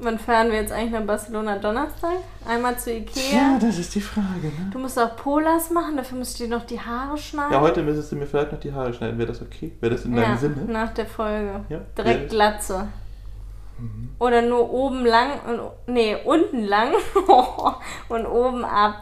[0.03, 1.57] Wann fahren wir jetzt eigentlich nach Barcelona?
[1.59, 2.13] Donnerstag?
[2.47, 3.35] Einmal zu Ikea?
[3.35, 4.69] Ja, das ist die Frage, ne?
[4.71, 7.53] Du musst auch Polas machen, dafür musst du dir noch die Haare schneiden.
[7.53, 9.19] Ja, heute müsstest du mir vielleicht noch die Haare schneiden.
[9.19, 9.71] Wäre das okay?
[9.79, 10.55] Wäre das in Ja, deinem Sinne?
[10.67, 11.65] nach der Folge.
[11.69, 11.79] Ja.
[11.97, 12.27] Direkt Ja.
[12.29, 12.87] Glatze.
[13.77, 14.09] Mhm.
[14.17, 15.59] Oder nur oben lang und
[15.93, 16.93] nee, unten lang
[18.09, 18.95] und oben ab.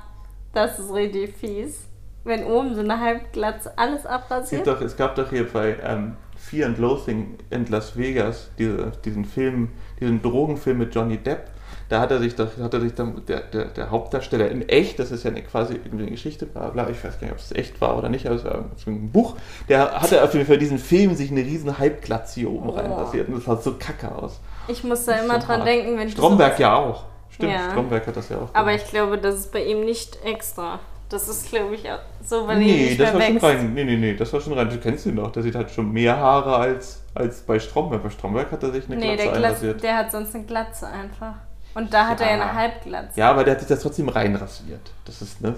[0.54, 1.86] Das ist richtig fies.
[2.26, 4.66] Wenn oben so eine Halbglatze alles Es, abrasiert.
[4.66, 8.92] gibt doch, es gab doch hier bei ähm, Fear and Loathing in Las Vegas diese,
[9.06, 11.46] diesen Film, diesen Drogenfilm mit Johnny Depp.
[11.90, 15.00] Da hat er sich doch, hat er sich dann, der, der, der Hauptdarsteller in echt,
[15.00, 17.40] das ist ja eine, quasi irgendwie eine Geschichte, bla bla, ich weiß gar nicht, ob
[17.40, 19.36] es echt war oder nicht, aber es war ein Buch,
[19.70, 22.74] der hatte auf jeden Fall diesen Film sich eine riesen Halbglatze hier oben Oh.
[22.74, 24.40] reinrasiert und das sah so kacke aus.
[24.68, 25.68] Ich muss da immer dran hart.
[25.68, 27.06] denken, wenn ich Stromberg ja auch.
[27.32, 27.72] Stimmt, Ja.
[27.72, 28.84] Stromberg hat das ja auch Aber gemacht.
[28.86, 30.80] ich glaube, das ist bei ihm nicht extra.
[31.10, 33.44] Das ist, glaube ich, auch so, weil Nee, nicht das war schon wächst.
[33.44, 33.74] rein.
[33.74, 34.70] Nee, nee, nee, das war schon rein.
[34.70, 35.32] Du kennst ihn doch.
[35.32, 38.04] Der sieht halt schon mehr Haare als, als bei Stromberg.
[38.04, 39.84] Bei Stromberg hat er sich eine Nee, Glatze der, einrasiert.
[39.84, 41.34] der hat sonst eine Glatze einfach.
[41.74, 42.44] Und da hat er ja Ja.
[42.44, 43.20] eine Halbglatze.
[43.20, 44.92] Ja, aber der hat sich das trotzdem reinrasiert.
[45.06, 45.56] Das ist, ne?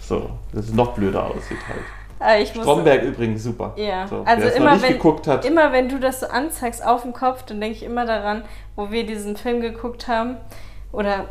[0.00, 1.80] So, dass es noch blöder aussieht halt.
[2.18, 3.74] Aber ich muss, Stromberg übrigens super.
[3.76, 5.44] Ja, So, also immer noch wenn, hat.
[5.44, 8.42] immer wenn du das so anzeigst auf dem Kopf, dann denke ich immer daran,
[8.74, 10.36] wo wir diesen Film geguckt haben
[10.92, 11.26] oder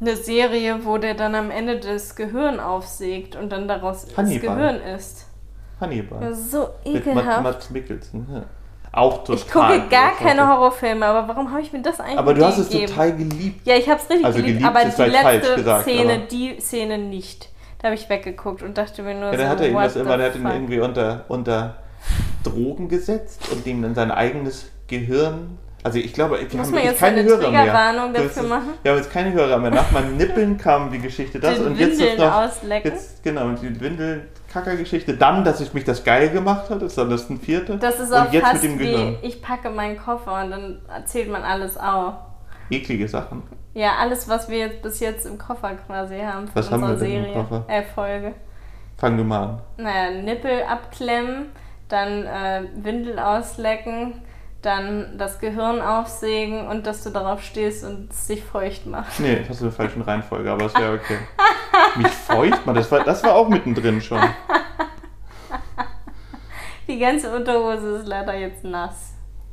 [0.00, 4.40] eine Serie, wo der dann am Ende das Gehirn aufsägt und dann daraus Hannibal.
[4.40, 5.26] das Gehirn isst.
[5.80, 6.20] Hannibal.
[6.20, 7.42] Das ist so mit Matt, ekelhaft.
[7.42, 8.26] Matt Mikkelsen.
[8.32, 8.42] Ja.
[8.90, 9.34] Auch total.
[9.36, 12.48] ich gucke gar keine Horrorfilme, aber warum habe ich mir das eigentlich Aber du mit
[12.48, 12.90] hast es gegeben?
[12.92, 13.66] total geliebt.
[13.66, 16.60] Ja, ich habe es richtig Also geliebt, geliebt aber ist die letzte gesagt, Szene, die
[16.60, 17.50] Szene nicht.
[17.78, 20.16] Da habe ich weggeguckt und dachte mir nur Ja, so, hat er ihm das immer,
[20.16, 21.76] der hat ihn irgendwie unter, unter
[22.42, 26.98] Drogen gesetzt und ihm dann sein eigenes Gehirn Also ich glaube, wir Muss haben jetzt
[26.98, 28.12] keine eine Hörer mehr.
[28.12, 28.68] Das dafür ist- machen?
[28.82, 29.70] Wir haben jetzt keine Hörer mehr.
[29.70, 32.90] Nach meinem Nippeln kam die Geschichte das Den und jetzt ist Windeln noch auslecken?
[32.92, 35.14] jetzt genau und die Windelkacker-Geschichte.
[35.16, 37.76] Dann, dass ich mich das geil gemacht hat, ist dann das ein vierte.
[37.78, 39.16] Das ist und auch jetzt fast mit dem wie, Gehirn.
[39.22, 42.14] ich packe meinen Koffer und dann erzählt man alles auf.
[42.70, 43.42] Eklige Sachen.
[43.74, 47.00] Ja, alles, was wir jetzt bis jetzt im Koffer quasi haben von Was haben unserer
[47.00, 47.34] wir denn im Serie.
[47.42, 47.64] Koffer?
[47.68, 48.34] Äh, Folge.
[48.96, 49.60] Fang du mal an.
[49.76, 51.46] Naja, Nippel abklemmen,
[51.88, 54.14] dann äh, Windel auslecken,
[54.62, 59.20] dann das Gehirn aufsägen und dass du darauf stehst und es sich feucht macht.
[59.20, 61.18] Nee, das hast du in der falschen Reihenfolge, aber es wäre okay.
[61.96, 64.20] Mich feucht man, das war, das war auch mittendrin schon.
[66.88, 69.12] Die ganze Unterhose ist leider jetzt nass.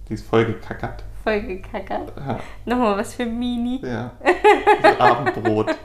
[0.09, 1.03] Die ist voll gekackert.
[1.25, 2.13] Voll gekackert.
[2.15, 3.81] Ja, Nochmal was für Mini.
[3.83, 4.11] ja.
[4.83, 5.69] So Abendbrot.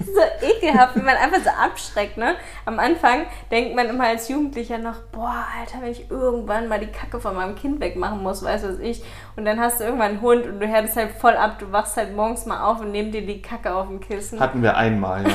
[0.00, 2.34] so ekelhaft, wenn man einfach so abschreckt, ne?
[2.64, 6.88] Am Anfang denkt man immer als Jugendlicher noch, boah, Alter, wenn ich irgendwann mal die
[6.88, 9.02] Kacke von meinem Kind wegmachen muss, weißt du was ich.
[9.36, 11.96] Und dann hast du irgendwann einen Hund und du hörst halt voll ab, du wachst
[11.96, 14.40] halt morgens mal auf und nimmst dir die Kacke auf dem Kissen.
[14.40, 15.28] Hatten wir einmal, ja.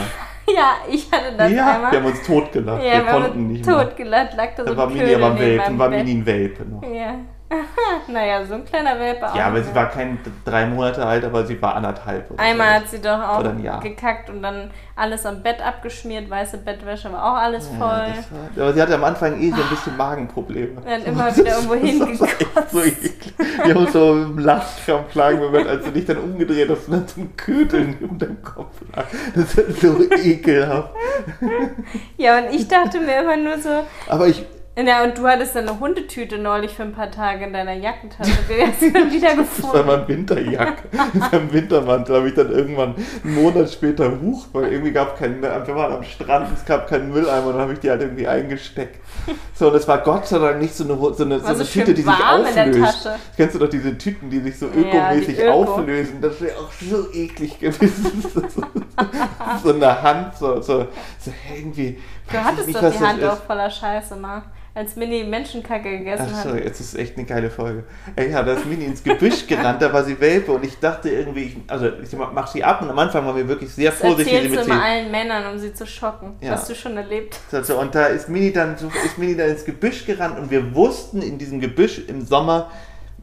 [0.54, 1.91] ja, ich hatte das ja, einmal.
[1.93, 2.84] wir haben uns totgelacht.
[2.84, 5.80] ja, wir wir konnten nicht totgelacht, lag da so Da ein war Mini aber meinem
[5.80, 5.89] war.
[5.89, 6.84] Mini ein Welpe noch.
[6.84, 7.15] Ja.
[8.08, 9.36] naja, so ein kleiner Welpe auch.
[9.36, 12.39] Ja, aber sie war kein drei Monate alt, aber sie war anderthalb.
[12.39, 12.74] Einmal so.
[12.76, 17.38] hat sie doch auch gekackt und dann alles am Bett abgeschmiert, weiße Bettwäsche war auch
[17.38, 18.13] alles Ja, voll.
[18.56, 20.82] war, aber sie hatte am Anfang eh so ein bisschen Magenprobleme.
[20.86, 22.72] Dann immer wieder irgendwo hingekotzt.
[22.72, 23.34] so eklig.
[23.63, 27.08] Wir haben so im Lachkrampf klagen Moment, als du dich dann umgedreht hast und dann
[27.08, 29.06] zum Köteln um deinem Kopf lag.
[29.36, 30.89] Das ist so ekelhaft.
[32.18, 33.70] Ja, und ich dachte mir immer nur so,
[34.08, 37.54] Aber ich, ja, und du hattest dann eine Hundetüte neulich für ein paar Tage in
[37.54, 38.32] deiner Jackentasche.
[38.50, 39.88] Die hast du dann wieder das war gefunden.
[39.88, 40.84] mein Winterjacke.
[41.32, 45.42] Beim Wintermantel habe ich dann irgendwann einen Monat später Huch, weil irgendwie gab es keinen,
[45.42, 48.28] wir waren am Strand, es gab keinen Mülleimer und dann habe ich die halt irgendwie
[48.28, 49.00] eingesteckt.
[49.54, 51.64] So, und es war Gott sei Dank nicht so eine, so eine, so eine so
[51.64, 53.10] Tüte, die sich auflöst.
[53.38, 55.54] Kennst du doch diese Tüten, die sich so Ja, ökomäßig die Öko.
[55.54, 56.22] auflösen?
[56.22, 58.24] Das wäre auch so eklig gewesen.
[59.64, 60.88] so eine Hand, so, so,
[61.20, 62.00] so irgendwie.
[62.32, 64.44] Du hattest nicht, doch die Hand auch voller Scheiße mal,
[64.76, 66.44] als Mini Menschenkacke gegessen Ach hat.
[66.50, 67.84] so, jetzt ist echt eine geile Folge.
[68.16, 71.10] Ey, ja, da ist Mini ins Gebüsch gerannt, da war sie Welpe und ich dachte
[71.10, 74.00] irgendwie, ich, also ich mach sie ab und am Anfang waren wir wirklich sehr Das
[74.00, 74.84] vorsichtig erzählst du mit immer sie.
[74.84, 76.34] allen Männern, um sie zu schocken.
[76.42, 76.54] Ja.
[76.54, 77.40] Was du schon erlebt.
[77.52, 80.74] So, so, und da ist Mini dann ist Mini dann ins Gebüsch gerannt und wir
[80.74, 82.72] wussten, in diesem Gebüsch im Sommer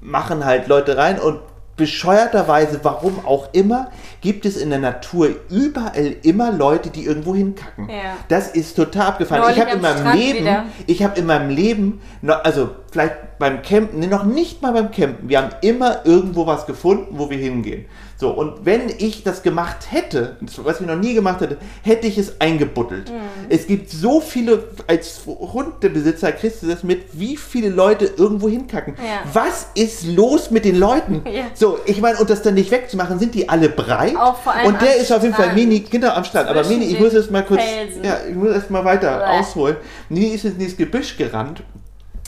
[0.01, 1.41] machen halt Leute rein und
[1.81, 3.91] bescheuerterweise, warum auch immer,
[4.21, 7.89] gibt es in der Natur überall immer Leute, die irgendwo hinkacken.
[7.89, 8.19] Ja.
[8.29, 9.41] Das ist total abgefahren.
[9.41, 10.65] Neulich ich habe in meinem Strand Leben, wieder.
[10.87, 14.91] ich habe in meinem Leben, noch, also vielleicht beim Campen, nee, noch nicht mal beim
[14.91, 17.87] Campen, wir haben immer irgendwo was gefunden, wo wir hingehen.
[18.21, 22.19] So, und wenn ich das gemacht hätte, was ich noch nie gemacht hätte, hätte ich
[22.19, 23.09] es eingebuddelt.
[23.09, 23.15] Mhm.
[23.49, 28.95] Es gibt so viele, als Hundebesitzer kriegst du das mit, wie viele Leute irgendwo hinkacken.
[28.99, 29.23] Ja.
[29.33, 31.23] Was ist los mit den Leuten?
[31.31, 31.45] Ja.
[31.55, 34.17] So, ich meine, und das dann nicht wegzumachen, sind die alle breit?
[34.17, 35.55] Auch vor allem und der ist auf jeden Fall.
[35.55, 36.49] Mini, genau am Strand.
[36.49, 38.03] Aber Mini, ich muss jetzt mal kurz, Felsen.
[38.03, 39.39] ja, ich muss erst mal weiter Bäh.
[39.39, 39.77] ausholen.
[40.09, 41.63] Mini ist jetzt ins Gebüsch gerannt.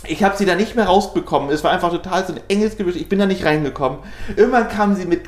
[0.06, 1.50] Ich habe sie da nicht mehr rausbekommen.
[1.50, 2.94] Es war einfach total so ein enges Gebüsch.
[2.96, 3.98] Ich bin da nicht reingekommen.
[4.36, 5.22] Irgendwann kam sie mit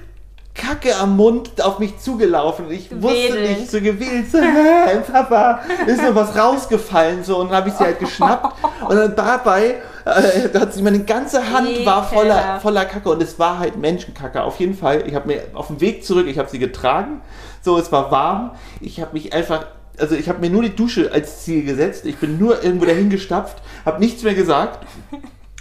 [0.55, 2.71] Kacke am Mund auf mich zugelaufen.
[2.71, 3.59] Ich wusste Wedelnd.
[3.59, 7.75] nicht, so gewählt, so, "Hä, Papa, ist mir was rausgefallen, so, und dann habe ich
[7.75, 8.55] sie halt geschnappt.
[8.88, 12.62] Und dann dabei äh, hat sie meine ganze Hand war voller, Ekelhaft.
[12.62, 14.43] voller Kacke und es war halt Menschenkacke.
[14.43, 15.03] Auf jeden Fall.
[15.09, 17.21] Ich habe mir auf dem Weg zurück, ich habe sie getragen.
[17.62, 18.53] So, es war warm.
[18.81, 19.67] Ich habe mich einfach,
[19.99, 22.05] also ich habe mir nur die Dusche als Ziel gesetzt.
[22.07, 24.87] Ich bin nur irgendwo dahin gestapft, habe nichts mehr gesagt.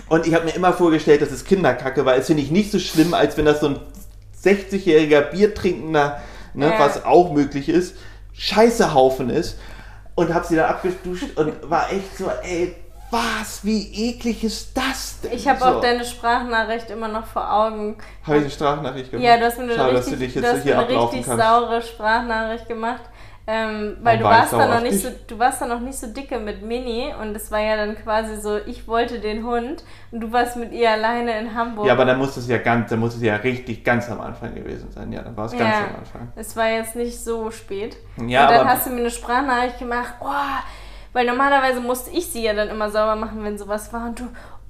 [0.09, 2.77] Und ich habe mir immer vorgestellt, das ist Kinderkacke, weil es finde ich nicht so
[2.77, 3.79] schlimm, als wenn das so ein
[4.43, 6.21] 60-jähriger Biertrinkender,
[6.53, 6.79] ne, Ja.
[6.79, 7.95] was auch möglich ist,
[8.33, 9.57] Scheißehaufen ist.
[10.15, 12.75] Und habe sie dann abgeduscht und war echt so, ey,
[13.09, 15.31] was, wie eklig ist das denn?
[15.33, 15.65] Ich habe so.
[15.65, 17.95] auch deine Sprachnachricht immer noch vor Augen.
[18.23, 19.25] Habe ich eine Sprachnachricht gemacht?
[19.25, 20.89] Ja, du hast mir eine Schade, dass du richtig, dich du jetzt hast hier eine
[20.89, 21.43] richtig kannst.
[21.43, 23.01] saure Sprachnachricht gemacht.
[23.45, 25.03] Ähm, weil du warst, da sauer noch nicht dich?
[25.03, 27.95] so, du warst da noch nicht so dicke mit Mini und es war ja dann
[27.95, 31.85] quasi so, ich wollte den Hund und du warst mit ihr alleine in Hamburg.
[31.85, 34.55] Ja, aber dann muss es ja ganz, dann muss es ja richtig ganz am Anfang
[34.55, 35.11] gewesen sein.
[35.11, 35.79] Ja, dann war es ganz Ja.
[35.89, 36.31] am Anfang.
[36.37, 37.97] Es war jetzt nicht so spät.
[38.25, 40.29] Ja, und dann aber- hast du mir eine Sprachnachricht gemacht, oh,
[41.11, 44.05] weil normalerweise musste ich sie ja dann immer sauber machen, wenn sowas war.
[44.05, 44.23] Und du,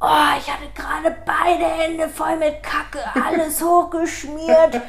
[0.03, 4.81] oh, ich hatte gerade beide Hände voll mit Kacke, alles hochgeschmiert.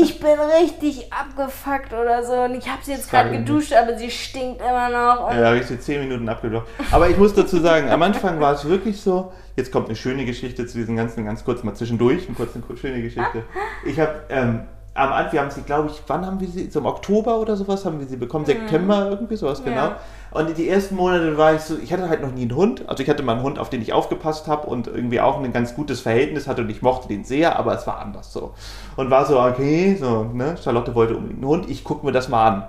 [0.00, 2.32] Ich bin richtig abgefuckt oder so.
[2.32, 5.30] Und ich habe sie jetzt gerade geduscht, aber sie stinkt immer noch.
[5.30, 6.66] Ja, habe ich sie zehn Minuten abgebrochen.
[6.90, 10.24] Aber ich muss dazu sagen, am Anfang war es wirklich so, jetzt kommt eine schöne
[10.24, 13.44] Geschichte zu diesen ganzen, ganz kurz mal zwischendurch, eine kurze, schöne Geschichte.
[13.86, 14.66] Ich habe, ähm,
[14.98, 16.70] am Anfang, wir haben sie, glaube ich, wann haben wir sie?
[16.70, 19.76] So im Oktober oder sowas haben wir sie bekommen, September irgendwie sowas, genau.
[19.76, 19.96] Ja.
[20.30, 22.88] Und die ersten Monate war ich so, ich hatte halt noch nie einen Hund.
[22.88, 25.52] Also ich hatte mal einen Hund, auf den ich aufgepasst habe und irgendwie auch ein
[25.52, 28.52] ganz gutes Verhältnis hatte und ich mochte den sehr, aber es war anders so.
[28.96, 32.28] Und war so, okay, so, ne, Charlotte wollte unbedingt einen Hund, ich gucke mir das
[32.28, 32.64] mal an.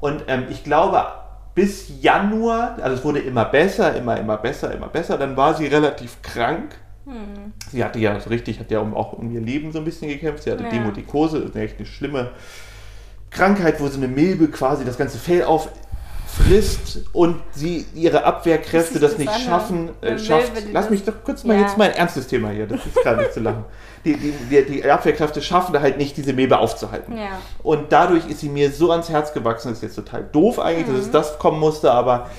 [0.00, 1.04] Und ähm, ich glaube,
[1.54, 5.66] bis Januar, also es wurde immer besser, immer, immer besser, immer besser, dann war sie
[5.66, 6.76] relativ krank.
[7.72, 10.42] Sie hatte ja so richtig, hat ja auch um ihr Leben so ein bisschen gekämpft.
[10.44, 10.70] Sie hatte Ja.
[10.70, 12.30] Demotikose, ist eine echt eine schlimme
[13.30, 19.12] Krankheit, wo so eine Milbe quasi das ganze Fell auffrisst und sie ihre Abwehrkräfte das
[19.12, 20.54] das nicht schaffen, äh, schafft.
[20.54, 21.60] Milbe, Lass mich doch kurz mal Ja.
[21.62, 23.64] jetzt mal ein ernstes Thema hier, das ist gerade nicht zu lachen.
[24.04, 27.16] Die, die, die, die Abwehrkräfte schaffen halt nicht, diese Milbe aufzuhalten.
[27.16, 27.38] Ja.
[27.62, 29.68] Und dadurch ist sie mir so ans Herz gewachsen.
[29.68, 30.92] Das ist jetzt total doof eigentlich, Mhm.
[30.96, 32.30] dass es das kommen musste, aber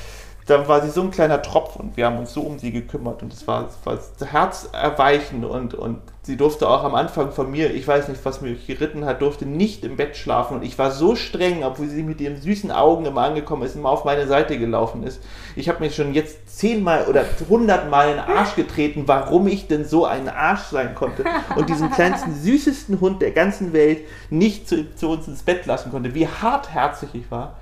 [0.47, 3.21] da war sie so ein kleiner Tropf und wir haben uns so um sie gekümmert
[3.21, 7.73] und es war, es war herzerweichend und, und sie durfte auch am Anfang von mir,
[7.73, 10.91] ich weiß nicht, was mich geritten hat, durfte nicht im Bett schlafen und ich war
[10.91, 14.57] so streng, obwohl sie mit ihren süßen Augen immer angekommen ist, immer auf meine Seite
[14.57, 15.21] gelaufen ist.
[15.57, 19.83] Ich habe mir schon jetzt zehnmal oder hundertmal in den Arsch getreten, warum ich denn
[19.83, 21.25] so ein Arsch sein konnte
[21.57, 25.91] und diesen kleinsten, süßesten Hund der ganzen Welt nicht zu, zu uns ins Bett lassen
[25.91, 27.57] konnte, wie hartherzig ich war.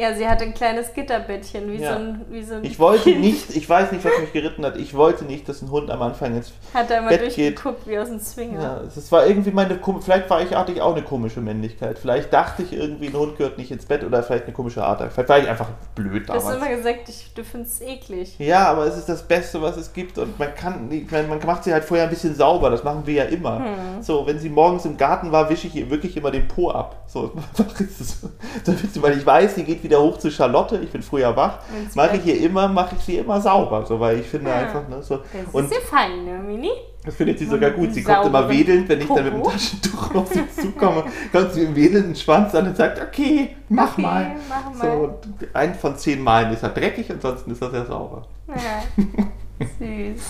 [0.00, 1.92] Ja, sie hatte ein kleines Gitterbettchen, wie, Ja.
[1.92, 4.76] so, ein, wie so ein Ich wollte nicht, ich weiß nicht, was mich geritten hat,
[4.78, 6.52] ich wollte nicht, dass ein Hund am Anfang jetzt.
[6.72, 8.60] Hat er immer Bett durchgeguckt wie aus dem Zwinger.
[8.62, 11.98] Ja, das war irgendwie meine, vielleicht war ich, ich auch eine komische Männlichkeit.
[11.98, 15.02] Vielleicht dachte ich irgendwie, ein Hund gehört nicht ins Bett oder vielleicht eine komische Art.
[15.12, 16.56] Vielleicht war ich einfach blöd Du hast damals.
[16.66, 18.36] immer gesagt, ich, du findest es eklig.
[18.38, 21.38] Ja, aber es ist das Beste, was es gibt und man kann, nicht- man, man
[21.44, 23.58] macht sie halt vorher ein bisschen sauber, das machen wir ja immer.
[23.58, 24.02] Hm.
[24.02, 27.02] So, wenn sie morgens im Garten war, wische ich ihr wirklich immer den Po ab.
[27.06, 28.18] So, ich das.
[28.64, 31.58] Damit sie- weil ich weiß, sie geht wieder hoch zu Charlotte, ich bin früher wach,
[31.94, 34.56] mache ich ihr immer, mache ich sie immer sauber, so, weil ich finde Ja.
[34.58, 35.16] einfach, ne, so.
[35.16, 36.70] Das Und ist sehr fein, ne, Mini?
[37.04, 37.92] das findet sie sogar gut.
[37.94, 39.42] Sie kommt immer wedelnd, wenn ich dann mit dem.
[39.42, 44.02] Taschentuch auf sie zukomme, kommt sie im wedelnden Schwanz an und sagt, okay, mach Okay,
[44.02, 44.30] mal.
[44.48, 44.96] mach So, mal.
[44.98, 45.16] und
[45.54, 48.26] ein von zehn Malen ist er dreckig, ansonsten ist er sehr sauber.
[48.48, 48.84] Ja.
[49.78, 50.22] Süß.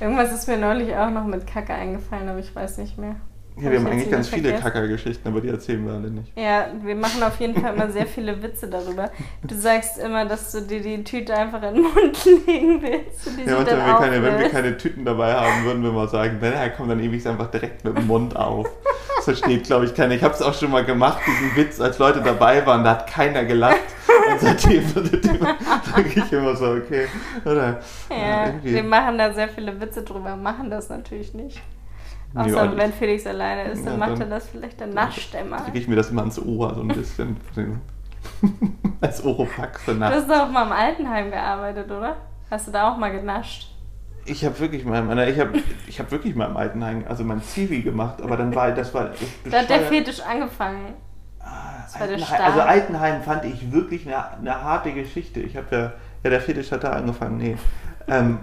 [0.00, 3.16] Irgendwas ist mir neulich auch noch mit Kacke eingefallen, aber ich weiß nicht mehr.
[3.60, 4.52] Ja, wir haben eigentlich ganz viele.
[4.54, 6.32] Kackergeschichten, aber die erzählen wir alle nicht.
[6.36, 9.10] Ja, wir machen auf jeden Fall immer sehr viele Witze darüber.
[9.42, 13.26] Du sagst immer, dass du dir die Tüte einfach in den Mund legen willst.
[13.26, 16.08] Und Ja, und wenn wir, keine, wenn wir keine Tüten dabei haben, würden wir mal
[16.08, 18.68] sagen, er kommt, dann es einfach direkt mit dem Mund auf.
[19.16, 20.14] Das versteht, glaube ich, keiner.
[20.14, 23.06] Ich habe es auch schon mal gemacht, diesen Witz, als Leute dabei waren, da hat
[23.06, 23.80] keiner gelacht.
[24.32, 27.06] Und seitdem sage ich immer so, okay.
[27.44, 28.74] Oder, Ja, irgendwie.
[28.74, 31.60] wir machen da sehr viele Witze drüber, machen das natürlich nicht.
[32.46, 34.94] Nee, Außer und- wenn Felix alleine ist, dann Ja, macht dann- er das vielleicht, dann
[34.94, 35.60] nascht er mal.
[35.62, 37.36] kriege ich mir das immer ans Ohr, so ein bisschen.
[39.00, 40.12] als Oropax Du danach.
[40.12, 42.16] hast doch auch mal im Altenheim gearbeitet, oder?
[42.50, 43.70] Hast du da auch mal genascht?
[44.24, 47.24] Ich habe wirklich mal, in meiner- ich habe ich hab wirklich mal im Altenheim, also
[47.24, 49.18] mein Zivi gemacht, aber dann war das war das
[49.50, 49.80] Da hat der.
[49.80, 50.94] Fetisch angefangen.
[51.40, 52.40] Das war der Altenheim, Start.
[52.42, 55.40] also Altenheim fand ich wirklich eine, eine harte Geschichte.
[55.40, 55.82] Ich habe ja,
[56.24, 57.38] ja, der Fetisch hat da angefangen.
[57.38, 57.56] Nee.
[58.06, 58.40] Ähm,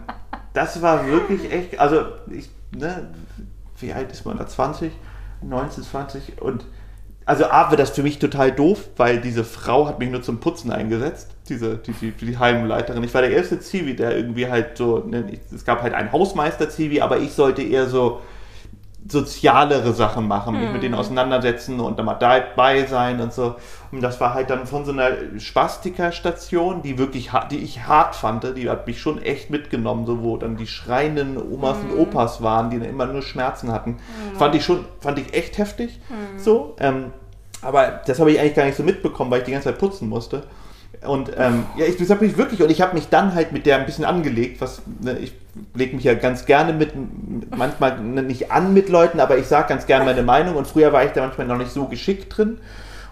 [0.53, 3.09] das war wirklich echt, also ich, ne,
[3.79, 4.47] wie alt ist man da?
[4.47, 4.91] 20?
[5.41, 6.65] 19, 20 und
[7.27, 10.39] also A war das für mich total doof, weil diese Frau hat mich nur zum
[10.39, 13.03] Putzen eingesetzt, diese, die, die, die Heimleiterin.
[13.03, 17.01] Ich war der erste Zivi, der irgendwie halt so, ne, es gab halt einen Hausmeister-Zivi,
[17.01, 18.21] aber ich sollte eher so
[19.07, 23.55] sozialere Sachen machen, mich mit denen auseinandersetzen und dann mal dabei sein und so.
[23.91, 28.57] Und das war halt dann von so einer Spastikerstation, die wirklich, die ich hart fand,
[28.57, 32.71] die hat mich schon echt mitgenommen, so wo dann die schreienden Omas und Opas waren,
[32.71, 33.97] die dann immer nur Schmerzen hatten.
[34.37, 35.99] Fand ich schon, fand ich echt heftig,
[36.37, 36.75] so.
[36.79, 37.13] Ähm,
[37.61, 40.09] aber das habe ich eigentlich gar nicht so mitbekommen, weil ich die ganze Zeit putzen
[40.09, 40.43] musste.
[41.05, 43.65] Und ähm, ja, ich, das habe ich wirklich, und ich habe mich dann halt mit
[43.65, 45.33] der ein bisschen angelegt, was, ne, ich
[45.73, 46.91] lege mich ja ganz gerne mit,
[47.55, 50.55] manchmal ne, nicht an mit Leuten, aber ich sage ganz gerne meine Meinung.
[50.55, 52.59] Und früher war ich da manchmal noch nicht so geschickt drin.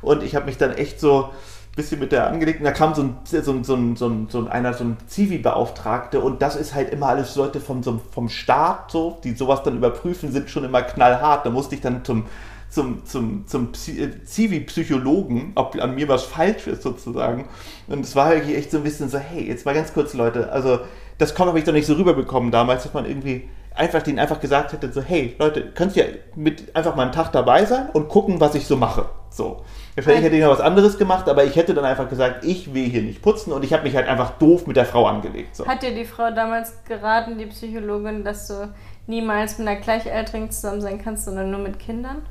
[0.02, 2.60] Und ich habe mich dann echt so ein bisschen mit der angelegt.
[2.60, 4.84] Und da kam so ein, so ein, so ein, so ein, so ein einer, so
[4.84, 6.19] ein Zivi-Beauftragte.
[6.19, 9.78] Und das ist halt immer alles Leute vom, so, vom Staat so, die sowas dann
[9.78, 11.46] überprüfen, sind schon immer knallhart.
[11.46, 12.26] Da musste ich dann zum
[12.74, 17.48] zum, zum, zum äh, Zivi-Psychologen, ob an mir was falsch ist sozusagen.
[17.88, 20.52] Und es war halt echt so ein bisschen so, hey, jetzt mal ganz kurz, Leute,
[20.52, 20.80] also
[21.18, 24.74] das habe ich doch nicht so rüberbekommen damals, dass man irgendwie einfach denen einfach gesagt
[24.74, 26.06] hätte, so, hey, Leute, könnt ihr
[26.36, 29.06] mit einfach mal einen Tag dabei sein und gucken, was ich so mache.
[29.30, 29.64] So.
[29.96, 32.86] Vielleicht hätte ich noch was anderes gemacht, aber ich hätte dann einfach gesagt, ich will
[32.86, 35.56] hier nicht putzen und ich habe mich halt einfach doof mit der Frau angelegt.
[35.56, 35.68] So.
[35.68, 38.74] Hat dir die Frau damals geraten, die Psychologin, dass du
[39.08, 42.24] niemals mit einer Gleichaltrigen zusammen sein kannst, sondern nur mit Kindern?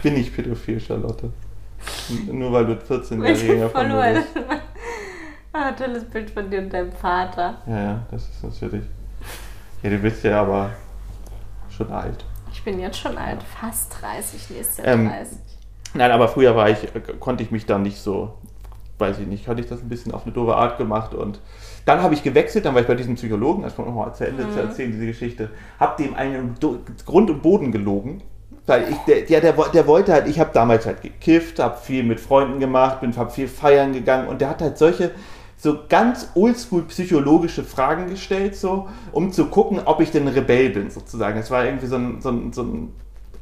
[0.00, 1.30] Ich bin nicht pädophil, Charlotte.
[2.32, 4.28] Nur weil du 14 Ich Jahre bin voll von mir bist.
[5.52, 7.58] Ah, tolles Bild von dir und deinem Vater.
[7.66, 8.84] Ja, ja, das ist natürlich.
[9.82, 10.70] Ja, du bist ja aber
[11.68, 12.24] schon alt.
[12.50, 15.38] Ich Ich bin jetzt schon alt, fast 30, nächstes Jahr Ähm, 30.
[15.92, 18.38] Nein, aber früher war ich, äh, konnte ich mich da nicht so,
[18.96, 21.40] weiß ich nicht, hatte ich das ein bisschen auf eine doofe Art gemacht und
[21.84, 24.50] dann habe ich gewechselt, dann war ich bei diesem Psychologen, das kommt nochmal zu Ende
[24.50, 26.54] zu erzählen, diese Geschichte, habe dem einen
[27.04, 28.22] Grund und Boden gelogen,
[28.70, 32.04] weil ich, der, der, der, der wollte halt, ich habe damals halt gekifft, habe viel
[32.04, 35.10] mit Freunden gemacht, bin hab viel feiern gegangen und der hat halt solche
[35.56, 40.90] so ganz oldschool psychologische Fragen gestellt, so, um zu gucken, ob ich denn Rebell bin,
[40.90, 41.38] sozusagen.
[41.38, 42.94] Es war irgendwie so ein, so ein, so ein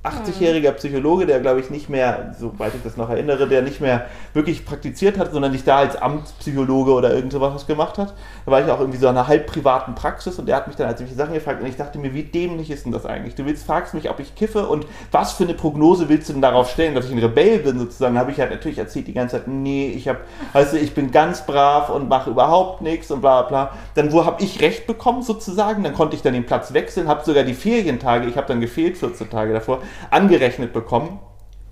[0.05, 4.07] 80-jähriger Psychologe, der glaube ich nicht mehr, soweit ich das noch erinnere, der nicht mehr
[4.32, 8.14] wirklich praktiziert hat, sondern nicht da als Amtspsychologe oder irgend sowas was gemacht hat.
[8.46, 10.76] Da war ich auch irgendwie so in einer halb privaten Praxis und der hat mich
[10.76, 13.34] dann halt solche Sachen gefragt und ich dachte mir, wie dämlich ist denn das eigentlich?
[13.34, 16.42] Du willst, fragst mich, ob ich kiffe und was für eine Prognose willst du denn
[16.42, 18.14] darauf stellen, dass ich ein Rebell bin sozusagen?
[18.14, 20.20] Da habe ich halt natürlich erzählt die ganze Zeit, nee, ich habe,
[20.53, 23.72] also ich bin ganz brav und mache überhaupt nichts und bla bla.
[23.94, 25.82] Dann wo habe ich recht bekommen sozusagen?
[25.82, 28.96] Dann konnte ich dann den Platz wechseln, habe sogar die Ferientage, ich habe dann gefehlt
[28.96, 31.20] 14 Tage davor, angerechnet bekommen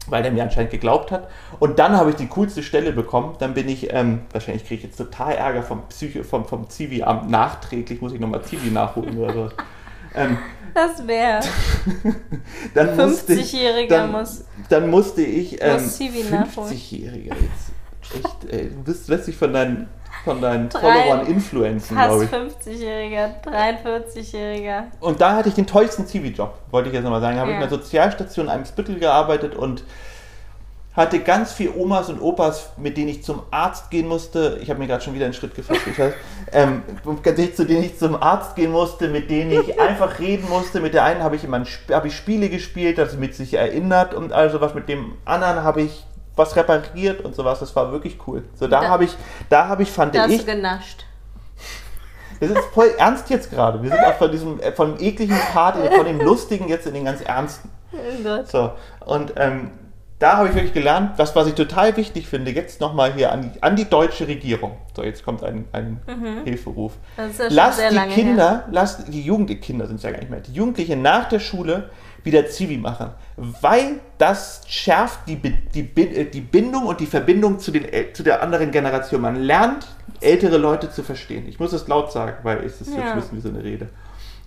[0.09, 1.29] weil der mir anscheinend geglaubt hat.
[1.59, 3.35] Und dann habe ich die coolste Stelle bekommen.
[3.39, 7.31] Dann bin ich, ähm, wahrscheinlich kriege ich jetzt total Ärger vom Psycho, vom, vom Zivi-Amt
[7.31, 9.51] nachträglich, muss ich nochmal Zivi nachholen oder so.
[10.15, 10.39] Ähm,
[10.75, 11.41] Das wäre.
[12.75, 14.45] dann musste ich, 50-Jähriger dann, muss.
[14.69, 16.73] dann musste ich, ähm, Muss Zivi nachholen.
[16.73, 17.73] 50-Jähriger jetzt.
[18.15, 19.89] Echt, ey, du bist, lässt dich von deinen,
[20.27, 22.31] von deinen Followern influenzen, glaube ich.
[22.31, 24.83] 50-Jähriger, 43-Jähriger.
[25.01, 27.39] Und da hatte ich den tollsten Zivi-Job, wollte ich jetzt nochmal sagen.
[27.39, 27.63] Habe ich Ja.
[27.63, 29.85] in der Sozialstation in einem Spittel gearbeitet und
[30.97, 34.59] hatte ganz viel Omas und Opas, mit denen ich zum Arzt gehen musste.
[34.63, 35.83] Ich habe mir gerade schon wieder einen Schritt gefasst.
[35.87, 36.15] Ich weiß,
[36.53, 36.83] ähm,
[37.55, 40.81] zu denen ich zum Arzt gehen musste, mit denen ich einfach reden musste.
[40.81, 44.13] Mit der einen habe ich immer ein, habe ich Spiele gespielt, das mit sich erinnert
[44.15, 44.75] und all sowas.
[44.75, 46.05] Mit dem anderen habe ich
[46.37, 47.59] was repariert und sowas.
[47.61, 48.45] Das war wirklich cool.
[48.55, 49.17] So da Da- habe ich,
[49.49, 51.05] da habe ich fand Da hast ich du genascht.
[52.41, 53.83] das ist voll ernst jetzt gerade.
[53.83, 57.05] Wir sind auch von diesem, äh, vom ekligen Part, von dem Lustigen jetzt in den
[57.07, 57.71] ganz Ernsten.
[57.93, 58.49] Oh Gott.
[58.49, 58.73] So,
[59.07, 59.71] und ähm,
[60.19, 63.53] da habe ich wirklich gelernt, was, was ich total wichtig finde, jetzt nochmal hier an
[63.53, 64.77] die, an die deutsche Regierung.
[64.95, 66.01] So, jetzt kommt ein, ein
[66.45, 66.93] Hilferuf.
[67.17, 70.03] Das ist ja schon Lass sehr die lange Kinder, lass die Jugendlichen, Kinder sind es
[70.03, 71.91] ja gar nicht mehr, die Jugendlichen nach der Schule
[72.27, 73.11] wieder Zivi machen,
[73.63, 78.43] weil das schärft die, die, äh, die Bindung und die Verbindung zu, den, zu der
[78.43, 79.23] anderen Generation.
[79.23, 79.87] Man lernt,
[80.21, 81.47] ältere Leute zu verstehen.
[81.49, 83.03] Ich muss es laut sagen, weil es ist Ja.
[83.03, 83.89] jetzt wissen wie so eine Rede.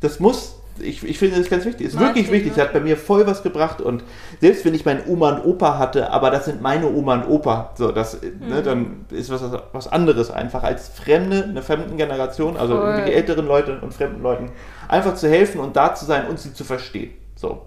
[0.02, 2.52] Das muss, ich, ich finde das ganz wichtig, ist Martin, wirklich wichtig.
[2.52, 2.56] ne?
[2.58, 4.02] Das hat bei mir voll was gebracht und
[4.40, 7.72] selbst wenn ich meine Oma und Opa hatte, aber das sind meine Oma und Opa,
[7.76, 8.48] so, das, äh, Mhm.
[8.48, 9.42] ne, dann ist was,
[9.74, 12.76] was anderes einfach als Fremde, eine fremden Generation, also
[13.06, 14.52] die älteren Leute und fremden Leuten,
[14.88, 17.12] einfach zu helfen und da zu sein und sie zu verstehen.
[17.40, 17.66] So.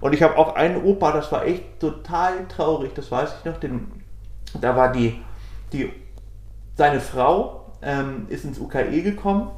[0.00, 3.56] Und ich habe auch einen Opa, das war echt total traurig, das weiß ich noch,
[3.56, 3.90] den,
[4.60, 5.20] da war die,
[5.72, 5.92] die
[6.76, 9.50] seine Frau ähm, ist ins UKE gekommen.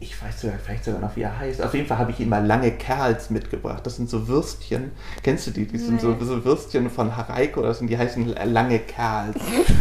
[0.00, 1.60] Ich weiß sogar, vielleicht sogar noch, wie er heißt.
[1.60, 3.84] Auf jeden Fall habe ich ihm mal lange Kerls mitgebracht.
[3.84, 4.92] Das sind so Würstchen.
[5.24, 5.66] Kennst du die?
[5.66, 7.62] Die sind so, so Würstchen von Hareiko.
[7.62, 9.34] Das sind, die heißen lange Kerls.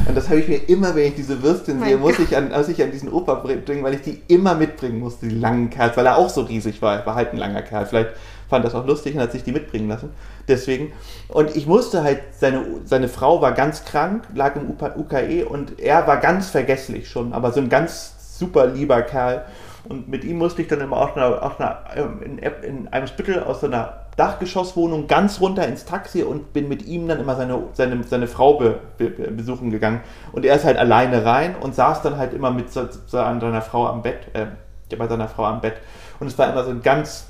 [0.07, 2.49] Und das habe ich mir immer, wenn ich diese Würstchen Mein sehe, muss ich, an,
[2.49, 5.95] muss ich an diesen Opa bringen, weil ich die immer mitbringen musste, die langen Kerls,
[5.97, 6.97] weil er auch so riesig war.
[6.97, 7.85] Er war halt ein langer Kerl.
[7.85, 8.09] Vielleicht
[8.49, 10.09] fand das auch lustig und hat sich die mitbringen lassen.
[10.47, 10.93] Deswegen.
[11.27, 16.07] Und ich musste halt, seine, seine Frau war ganz krank, lag im UKE und er
[16.07, 19.45] war ganz vergesslich schon, aber so ein ganz super lieber Kerl.
[19.89, 23.67] Und mit ihm musste ich dann immer einer, ähm, in, in einem Spittel aus so
[23.67, 28.27] einer Dachgeschosswohnung ganz runter ins Taxi und bin mit ihm dann immer seine, seine, seine
[28.27, 30.01] Frau be, be, be, besuchen gegangen.
[30.31, 33.39] Und er ist halt alleine rein und saß dann halt immer mit so, so an
[33.39, 34.47] seiner Frau am Bett, äh,
[34.95, 35.75] bei seiner Frau am Bett.
[36.19, 37.27] Und es war immer so ein ganz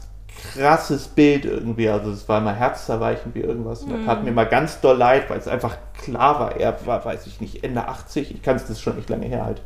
[0.54, 1.90] krasses Bild irgendwie.
[1.90, 3.84] Also es war immer herzzerweichend wie irgendwas.
[3.84, 7.04] Und das tat mir mal ganz doll leid, weil es einfach klar war, er war,
[7.04, 8.34] weiß ich nicht, Ende 80.
[8.34, 9.62] Ich kann es das schon nicht lange her halt.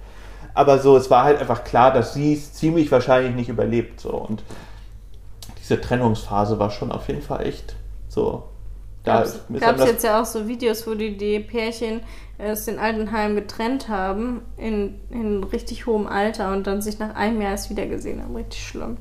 [0.54, 3.99] Aber so, es war halt einfach klar, dass sie es ziemlich wahrscheinlich nicht überlebt.
[3.99, 4.12] So.
[4.12, 4.43] Und
[5.60, 7.76] diese Trennungsphase war schon auf jeden Fall echt
[8.08, 8.43] so.
[9.04, 9.26] Da
[9.60, 12.02] Gab es jetzt ja auch so Videos, wo die, die Pärchen
[12.38, 17.41] aus den Altenheimen getrennt haben, in, in richtig hohem Alter und dann sich nach einem
[17.41, 18.36] Jahr erst wiedergesehen haben.
[18.36, 18.97] Richtig schlimm.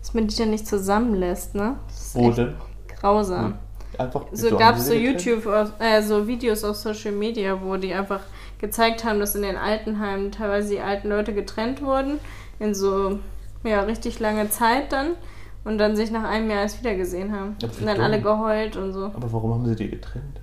[0.00, 1.76] Dass man die dann nicht zusammenlässt, ne?
[1.88, 2.40] Das ist
[3.00, 3.58] grausam.
[3.98, 4.92] Einfach, So gab es so?
[4.92, 5.46] YouTube,
[5.78, 8.20] äh, so Videos auf Social Media, wo die einfach
[8.64, 12.18] gezeigt haben, dass in den Altenheimen teilweise die alten Leute getrennt wurden,
[12.58, 13.18] in so,
[13.62, 15.10] ja, richtig lange Zeit dann
[15.64, 17.56] und dann sich nach einem Jahr erst wiedergesehen haben.
[17.62, 18.04] Und dann dumm.
[18.04, 19.06] alle geheult und so.
[19.06, 20.40] Aber warum haben sie die getrennt?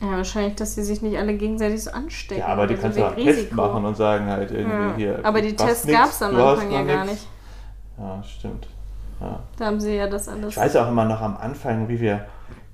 [0.00, 2.40] Ja, wahrscheinlich, dass sie sich nicht alle gegenseitig so anstecken.
[2.40, 4.94] Ja, aber die also kannst du auch Test machen und sagen halt irgendwie ja.
[4.96, 5.20] hier.
[5.22, 7.12] Aber die Tests gab es am Anfang ja gar nix.
[7.12, 7.28] nicht.
[7.98, 8.68] Ja, stimmt.
[9.20, 9.40] Ja.
[9.58, 10.48] Da haben sie ja das alles.
[10.50, 12.26] Ich weiß auch immer noch am Anfang, wie wir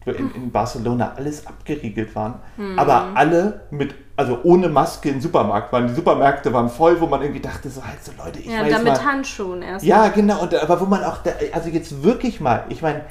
[0.07, 2.79] in, in Barcelona alles abgeriegelt waren, Hm.
[2.79, 5.89] aber alle mit, also ohne Maske im Supermarkt waren.
[5.89, 8.73] Die Supermärkte waren voll, wo man irgendwie dachte, so halt so Leute, ich Ja, weiß
[8.73, 9.85] dann mit mal, Handschuhen erst.
[9.85, 13.03] ja, genau, und, aber wo man auch, da, also jetzt wirklich mal, ich meine,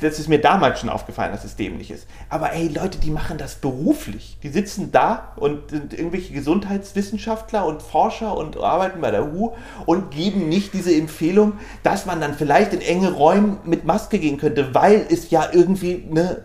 [0.00, 2.08] das ist mir damals schon aufgefallen, dass es dämlich ist.
[2.28, 4.36] Aber ey, Leute, die machen das beruflich.
[4.42, 9.56] Die sitzen da und sind irgendwelche Gesundheitswissenschaftler und Forscher und arbeiten bei der WHO
[9.86, 11.52] und geben nicht diese Empfehlung,
[11.84, 16.04] dass man dann vielleicht in enge Räume mit Maske gehen könnte, weil es ja irgendwie,
[16.10, 16.42] ne,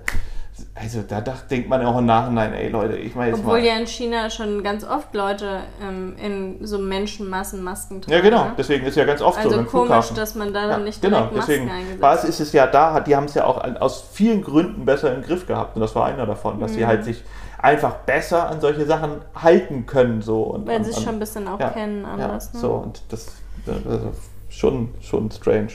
[0.80, 3.66] also da dacht, denkt man auch im Nachhinein, ey Leute, ich meine jetzt Obwohl mal.
[3.66, 8.14] ja in China schon ganz oft Leute ähm, in so Menschenmassen Masken tragen.
[8.16, 8.46] Ja, genau.
[8.46, 8.54] ne?
[8.58, 10.16] Deswegen ist ja ganz oft so Also komisch, Flughafen.
[10.16, 12.24] dass man da Ja, nicht genau, direkt Masken deswegen eingesetzt hat.
[12.30, 15.48] ist es ja da, die haben es ja auch aus vielen Gründen besser im Griff
[15.48, 16.88] gehabt und das war einer davon, dass sie Mhm.
[16.88, 17.24] halt sich
[17.60, 21.48] einfach besser an solche Sachen halten können so und Weil sie es schon ein bisschen
[21.48, 22.52] auch ja, kennen anders.
[22.54, 22.62] ja, ne?
[22.62, 23.36] so und das
[23.68, 24.12] also
[24.50, 25.70] schon schon strange.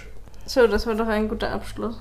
[0.47, 2.01] So, das war doch ein guter Abschluss.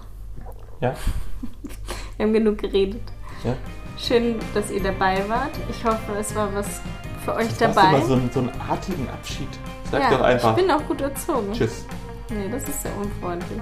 [0.82, 0.94] Ja,
[2.18, 3.02] Wir haben genug geredet.
[3.44, 3.56] ja.
[3.98, 5.52] Schön, dass ihr dabei wart.
[5.70, 6.82] Ich hoffe, es war was
[7.24, 7.90] für euch Du hast dabei.
[7.98, 9.48] immer so einen, so einen artigen Abschied.
[9.92, 11.54] Sag ja, doch einfach ich bin auch gut erzogen.
[11.54, 11.86] Tschüss.
[12.30, 13.60] Nee, das ist sehr unfreundlich.